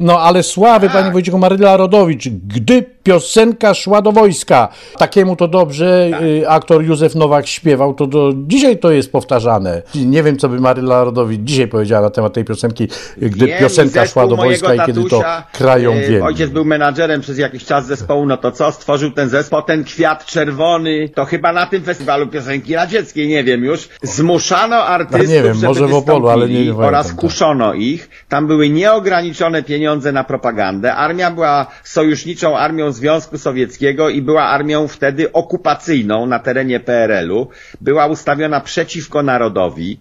No 0.00 0.20
ale 0.20 0.42
sławy, 0.42 0.86
Tak. 0.88 0.96
panie 0.96 1.12
Wojciechu 1.12 1.38
Maryla 1.38 1.76
Rodowicz, 1.76 2.28
gdy 2.28 2.84
piosenka 3.06 3.74
szła 3.74 4.02
do 4.02 4.12
wojska. 4.12 4.68
Takiemu 4.98 5.36
to 5.36 5.48
dobrze 5.48 6.08
Tak. 6.10 6.22
y, 6.22 6.48
aktor 6.48 6.84
Józef 6.84 7.14
Nowak 7.14 7.46
śpiewał, 7.46 7.94
to 7.94 8.06
do 8.06 8.32
dzisiaj 8.36 8.78
to 8.78 8.90
jest 8.90 9.12
powtarzane. 9.12 9.82
Nie 9.94 10.22
wiem, 10.22 10.36
co 10.36 10.48
by 10.48 10.60
Maryla 10.60 11.04
Rodowicz 11.04 11.40
dzisiaj 11.40 11.68
powiedziała 11.68 12.02
na 12.02 12.10
temat 12.10 12.32
tej 12.32 12.44
piosenki, 12.44 12.84
y, 13.22 13.30
gdy 13.30 13.46
Wiem, 13.46 13.58
piosenka 13.58 14.06
szła 14.06 14.26
do 14.26 14.36
wojska 14.36 14.74
i 14.74 14.80
kiedy 14.86 15.04
to 15.04 15.22
krają 15.52 15.92
e, 15.92 16.00
wielki. 16.00 16.26
Ojciec 16.26 16.50
był 16.50 16.64
menadżerem 16.64 17.20
przez 17.20 17.38
jakiś 17.38 17.64
czas 17.64 17.86
zespołu, 17.86 18.26
no 18.26 18.36
to 18.36 18.52
co? 18.52 18.72
Stworzył 18.72 19.10
ten 19.10 19.28
zespół, 19.28 19.62
ten 19.62 19.84
kwiat 19.84 20.24
czerwony, 20.26 21.08
to 21.14 21.24
chyba 21.24 21.52
na 21.52 21.66
tym 21.66 21.82
festiwalu 21.82 22.26
piosenki 22.26 22.74
radzieckiej, 22.74 23.28
nie 23.28 23.44
wiem 23.44 23.64
już. 23.64 23.88
Zmuszano 24.02 24.76
artystów, 24.76 25.28
No 25.28 25.34
nie 25.34 25.42
wiem, 25.42 25.56
może 25.64 25.86
w 25.86 25.94
Opolu, 25.94 26.28
ale 26.28 26.40
nie- 26.40 26.46
wystąpili 26.46 26.70
oraz 26.70 26.82
pamiętam, 27.06 27.16
tak. 27.16 27.20
kuszono 27.20 27.74
ich. 27.74 28.10
Tam 28.28 28.46
były 28.46 28.68
nieograniczone 28.68 29.62
pieniądze 29.62 30.12
na 30.12 30.24
propagandę. 30.24 30.94
Armia 30.94 31.30
była 31.30 31.66
sojuszniczą 31.84 32.56
armią 32.58 32.92
Związku 32.96 33.38
Sowieckiego 33.38 34.08
i 34.08 34.22
była 34.22 34.42
armią 34.42 34.88
wtedy 34.88 35.32
okupacyjną 35.32 36.26
na 36.26 36.38
terenie 36.38 36.80
PRL-u. 36.80 37.48
Była 37.80 38.06
ustawiona 38.06 38.60
przeciwko 38.60 39.22
narodowi. 39.22 39.98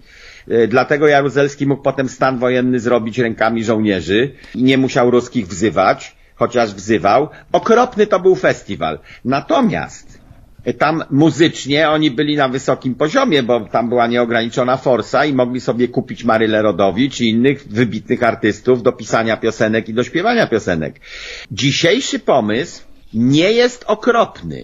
E, 0.47 0.67
Dlatego 0.67 1.07
Jaruzelski 1.07 1.65
mógł 1.65 1.83
potem 1.83 2.09
stan 2.09 2.39
wojenny 2.39 2.79
zrobić 2.79 3.19
rękami 3.19 3.63
żołnierzy 3.63 4.31
i 4.55 4.63
nie 4.63 4.77
musiał 4.77 5.11
ruskich 5.11 5.47
wzywać, 5.47 6.15
chociaż 6.35 6.73
wzywał. 6.73 7.29
Okropny 7.51 8.07
to 8.07 8.19
był 8.19 8.35
festiwal. 8.35 8.99
Natomiast 9.25 10.24
tam 10.73 11.03
muzycznie 11.11 11.89
oni 11.89 12.11
byli 12.11 12.35
na 12.35 12.49
wysokim 12.49 12.95
poziomie, 12.95 13.43
bo 13.43 13.59
tam 13.59 13.89
była 13.89 14.07
nieograniczona 14.07 14.77
forsa 14.77 15.25
i 15.25 15.33
mogli 15.33 15.61
sobie 15.61 15.87
kupić 15.87 16.23
Marylę 16.23 16.61
Rodowicz 16.61 17.21
i 17.21 17.29
innych 17.29 17.67
wybitnych 17.67 18.23
artystów 18.23 18.83
do 18.83 18.91
pisania 18.91 19.37
piosenek 19.37 19.89
i 19.89 19.93
do 19.93 20.03
śpiewania 20.03 20.47
piosenek. 20.47 20.99
Dzisiejszy 21.51 22.19
pomysł 22.19 22.81
nie 23.13 23.51
jest 23.51 23.83
okropny. 23.87 24.63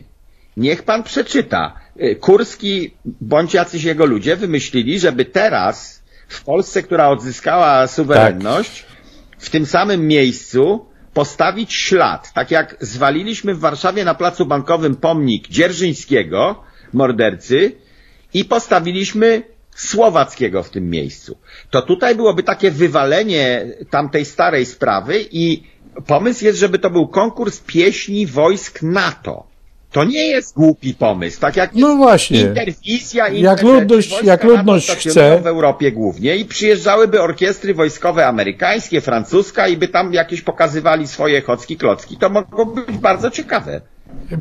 Niech 0.57 0.83
pan 0.83 1.03
przeczyta. 1.03 1.73
Y, 2.01 2.15
Kurski 2.15 2.91
bądź 3.05 3.53
jacyś 3.53 3.83
jego 3.83 4.05
ludzie 4.05 4.35
wymyślili, 4.35 4.99
żeby 4.99 5.25
teraz 5.25 6.03
w 6.27 6.43
Polsce, 6.43 6.83
która 6.83 7.09
odzyskała 7.09 7.87
suwerenność, 7.87 8.85
w 9.37 9.49
tym 9.49 9.65
samym 9.65 10.07
miejscu 10.07 10.85
postawić 11.13 11.73
ślad. 11.73 12.33
Tak 12.33 12.51
jak 12.51 12.75
zwaliliśmy 12.79 13.55
w 13.55 13.59
Warszawie 13.59 14.05
na 14.05 14.13
placu 14.15 14.45
bankowym 14.45 14.95
pomnik 14.95 15.47
Dzierżyńskiego, 15.47 16.63
mordercy, 16.93 17.71
i 18.33 18.45
postawiliśmy 18.45 19.43
słowackiego 19.75 20.63
w 20.63 20.69
tym 20.69 20.89
miejscu. 20.89 21.37
To 21.69 21.81
tutaj 21.81 22.15
byłoby 22.15 22.43
takie 22.43 22.71
wywalenie 22.71 23.65
tamtej 23.89 24.25
starej 24.25 24.65
sprawy 24.65 25.25
i 25.31 25.63
pomysł 26.07 26.45
jest, 26.45 26.59
żeby 26.59 26.79
to 26.79 26.89
był 26.89 27.07
konkurs 27.07 27.59
pieśni 27.59 28.27
wojsk 28.27 28.81
NATO. 28.81 29.50
To 29.91 30.03
nie 30.03 30.27
jest 30.27 30.55
głupi 30.55 30.93
pomysł, 30.93 31.39
tak 31.41 31.55
jak 31.55 31.75
No 31.75 31.95
właśnie. 31.95 32.41
interwizja 32.41 33.27
i 33.27 33.41
Jak 33.41 33.61
ludność- 33.63 34.23
jak 34.23 34.43
ludność 34.43 34.91
chce. 34.91 35.39
w 35.43 35.47
Europie 35.47 35.91
głównie 35.91 36.35
i 36.35 36.45
przyjeżdżałyby 36.45 37.21
orkiestry 37.21 37.73
wojskowe 37.73 38.27
amerykańskie, 38.27 39.01
francuska 39.01 39.67
i 39.67 39.77
by 39.77 39.87
tam 39.87 40.13
jakieś 40.13 40.41
pokazywali 40.41 41.07
swoje 41.07 41.41
chocki 41.41 41.77
klocki. 41.77 42.17
To 42.17 42.29
mogłoby 42.29 42.85
być 42.85 42.97
bardzo 42.97 43.31
ciekawe. 43.31 43.81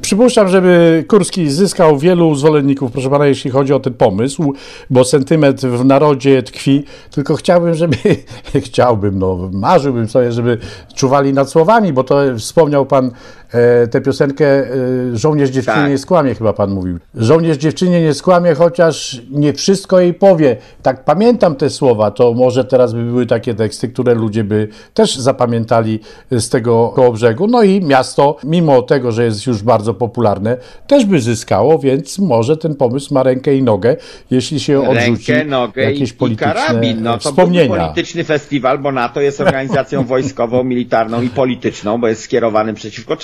Przypuszczam, 0.03 0.49
żeby 0.49 1.05
Kurski 1.09 1.51
zyskał 1.51 1.99
wielu 1.99 2.35
zwolenników, 2.35 2.93
proszę 2.93 3.11
pana, 3.11 3.27
jeśli 3.27 3.51
chodzi 3.51 3.73
o 3.73 3.81
ten 3.81 3.95
pomysł, 3.95 4.55
bo 4.91 5.05
sentyment 5.05 5.61
w 5.61 5.85
narodzie 5.85 6.43
tkwi, 6.43 6.85
tylko 7.11 7.35
chciałbym, 7.35 7.75
żeby, 7.75 7.97
chciałbym, 8.67 9.19
no, 9.19 9.51
marzyłbym 9.53 10.09
sobie, 10.09 10.33
żeby 10.33 10.59
czuwali 10.95 11.33
nad 11.33 11.51
słowami, 11.51 11.93
bo 11.93 12.05
to 12.05 12.17
wspomniał 12.39 12.87
pan 12.87 13.11
e, 13.53 13.87
tę 13.87 14.01
piosenkę 14.01 14.47
e, 14.47 14.67
Żołnierz 15.13 15.51
dziewczynie 15.51 15.77
Tak. 15.77 15.91
nie 15.91 15.99
skłamie, 15.99 16.35
chyba 16.35 16.53
pan 16.53 16.71
mówił. 16.71 16.99
Żołnierz 17.15 17.57
dziewczynie 17.57 18.03
nie 18.03 18.15
skłamie, 18.15 18.55
chociaż 18.55 19.23
nie 19.31 19.53
wszystko 19.53 20.01
jej 20.01 20.15
powie. 20.15 20.57
Tak 20.83 21.05
pamiętam 21.05 21.57
te 21.57 21.71
słowa, 21.71 22.11
to 22.11 22.35
może 22.35 22.65
teraz 22.65 22.93
by 22.93 23.05
były 23.05 23.27
takie 23.27 23.55
teksty, 23.55 23.89
które 23.89 24.15
ludzie 24.15 24.45
by 24.45 24.69
też 24.95 25.17
zapamiętali 25.17 26.01
z 26.31 26.49
tego 26.49 26.95
brzegu. 27.13 27.47
No 27.47 27.63
i 27.63 27.85
miasto, 27.85 28.37
mimo 28.45 28.83
tego, 28.83 29.13
że 29.13 29.25
jest 29.25 29.47
już 29.47 29.63
bardzo 29.63 29.95
popularne, 29.95 30.57
też 30.87 31.05
by 31.05 31.21
zyskało, 31.21 31.79
więc 31.79 32.19
może 32.19 32.57
ten 32.57 32.75
pomysł 32.75 33.15
ma 33.15 33.23
rękę 33.23 33.57
i 33.57 33.63
nogę, 33.63 33.97
jeśli 34.31 34.61
się 34.61 34.89
odrzuci 34.89 35.33
Rękę, 35.33 35.45
nogę 35.45 35.83
jakieś 35.83 36.11
i, 36.11 36.15
i 36.15 36.17
polityczne 36.17 36.55
karabin. 36.55 37.03
No 37.03 37.19
to 37.19 37.31
wspomnienia. 37.31 37.77
polityczny 37.77 38.25
festiwal, 38.25 38.79
bo 38.79 38.93
NATO 38.93 39.21
jest 39.21 39.41
organizacją 39.41 40.05
wojskową, 40.15 40.65
militarną 40.65 41.23
i 41.23 41.29
polityczną, 41.29 41.99
bo 41.99 42.09
jest 42.09 42.23
skierowany 42.23 42.75
przeciwko 42.75 43.17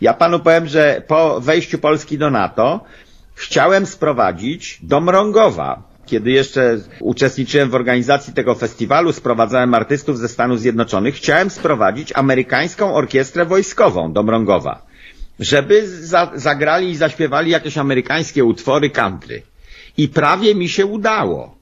Ja 0.00 0.14
panu 0.14 0.40
powiem, 0.40 0.66
że 0.66 1.02
po 1.06 1.40
wejściu 1.40 1.78
Polski 1.78 2.18
do 2.18 2.30
NATO 2.30 2.80
chciałem 3.34 3.86
sprowadzić 3.86 4.78
do 4.82 5.00
Mrągowa. 5.00 5.82
Kiedy 6.06 6.30
jeszcze 6.30 6.78
uczestniczyłem 7.00 7.70
w 7.70 7.74
organizacji 7.74 8.32
tego 8.32 8.54
festiwalu, 8.54 9.12
sprowadzałem 9.12 9.74
artystów 9.74 10.18
ze 10.18 10.28
Stanów 10.28 10.60
Zjednoczonych, 10.60 11.14
chciałem 11.14 11.50
sprowadzić 11.50 12.12
amerykańską 12.12 12.94
orkiestrę 12.94 13.44
wojskową 13.44 14.12
do 14.12 14.22
Mrągowa, 14.22 14.82
żeby 15.40 15.88
za, 15.88 16.30
zagrali 16.34 16.90
i 16.90 16.96
zaśpiewali 16.96 17.50
jakieś 17.50 17.78
amerykańskie 17.78 18.44
utwory 18.44 18.90
country. 18.90 19.42
I 19.96 20.08
prawie 20.08 20.54
mi 20.54 20.68
się 20.68 20.86
udało. 20.86 21.57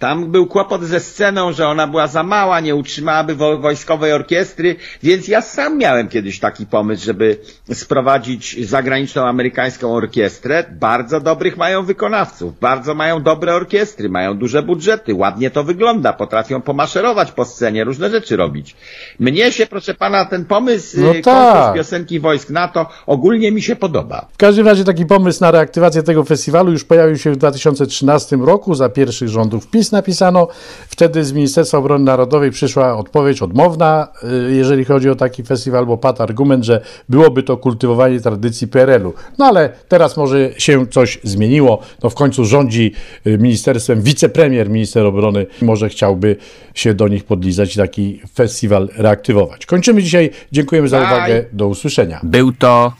Tam 0.00 0.30
był 0.30 0.46
kłopot 0.46 0.82
ze 0.82 1.00
sceną, 1.00 1.52
że 1.52 1.68
ona 1.68 1.86
była 1.86 2.06
za 2.06 2.22
mała, 2.22 2.60
nie 2.60 2.74
utrzymałaby 2.74 3.34
wo 3.34 3.58
wojskowej 3.58 4.12
orkiestry, 4.12 4.76
więc 5.02 5.28
ja 5.28 5.40
sam 5.40 5.78
miałem 5.78 6.08
kiedyś 6.08 6.38
taki 6.40 6.66
pomysł, 6.66 7.04
żeby 7.04 7.36
sprowadzić 7.72 8.66
zagraniczną 8.68 9.22
amerykańską 9.26 9.94
orkiestrę. 9.94 10.64
Bardzo 10.70 11.20
dobrych 11.20 11.56
mają 11.56 11.82
wykonawców, 11.84 12.58
bardzo 12.60 12.94
mają 12.94 13.22
dobre 13.22 13.54
orkiestry, 13.54 14.08
mają 14.08 14.38
duże 14.38 14.62
budżety, 14.62 15.14
ładnie 15.14 15.50
to 15.50 15.64
wygląda, 15.64 16.12
potrafią 16.12 16.60
pomaszerować 16.60 17.32
po 17.32 17.44
scenie, 17.44 17.84
różne 17.84 18.10
rzeczy 18.10 18.36
robić. 18.36 18.76
Mnie 19.18 19.52
się, 19.52 19.66
proszę 19.66 19.94
pana, 19.94 20.24
ten 20.24 20.44
pomysł, 20.44 21.00
No 21.00 21.14
y, 21.14 21.20
tak. 21.22 21.74
piosenki 21.74 22.20
wojsk 22.20 22.50
NATO 22.50 22.86
ogólnie 23.06 23.52
mi 23.52 23.62
się 23.62 23.76
podoba. 23.76 24.26
W 24.32 24.36
każdym 24.36 24.66
razie 24.66 24.84
taki 24.84 25.06
pomysł 25.06 25.40
na 25.40 25.50
reaktywację 25.50 26.02
tego 26.02 26.24
festiwalu 26.24 26.72
już 26.72 26.84
pojawił 26.84 27.18
się 27.18 27.32
w 27.32 27.36
2013 27.36 28.36
roku. 28.36 28.74
Za 28.74 28.88
pierwszych 28.88 29.28
rządów 29.28 29.66
PiS 29.70 29.89
napisano. 29.92 30.48
Wtedy 30.88 31.24
z 31.24 31.32
Ministerstwa 31.32 31.78
Obrony 31.78 32.04
Narodowej 32.04 32.50
przyszła 32.50 32.96
odpowiedź 32.96 33.42
odmowna, 33.42 34.08
y, 34.48 34.54
jeżeli 34.54 34.84
chodzi 34.84 35.10
o 35.10 35.14
taki 35.14 35.42
festiwal, 35.42 35.86
bo 35.86 35.98
padł 35.98 36.22
argument, 36.22 36.64
że 36.64 36.80
byłoby 37.08 37.42
to 37.42 37.56
kultywowanie 37.56 38.20
tradycji 38.20 38.68
PRL-u. 38.68 39.14
No 39.38 39.46
ale 39.46 39.72
teraz 39.88 40.16
może 40.16 40.50
się 40.58 40.86
coś 40.86 41.18
zmieniło. 41.22 41.82
No 42.02 42.10
w 42.10 42.14
końcu 42.14 42.44
rządzi 42.44 42.92
y, 43.26 43.38
ministerstwem 43.38 44.02
wicepremier, 44.02 44.70
minister 44.70 45.06
obrony. 45.06 45.46
Może 45.62 45.88
chciałby 45.88 46.36
się 46.74 46.94
do 46.94 47.08
nich 47.08 47.24
podlizać 47.24 47.74
i 47.74 47.78
taki 47.78 48.20
festiwal 48.34 48.88
reaktywować. 48.96 49.66
Kończymy 49.66 50.02
dzisiaj. 50.02 50.30
Dziękujemy 50.52 50.88
za 50.88 50.98
uwagę. 50.98 51.44
Do 51.52 51.66
usłyszenia. 51.66 52.20
Był 52.22 52.52
to 52.52 52.92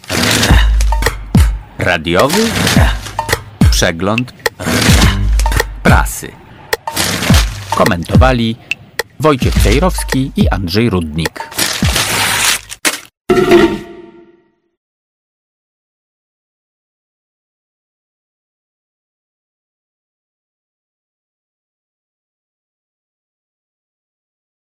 radiowy 1.79 2.42
przegląd 3.70 4.33
prasy. 5.83 6.39
Komentowali 7.81 8.57
Wojciech 9.21 9.55
Cejrowski 9.55 10.33
i 10.37 10.49
Andrzej 10.49 10.90
Rudnik. 10.90 11.60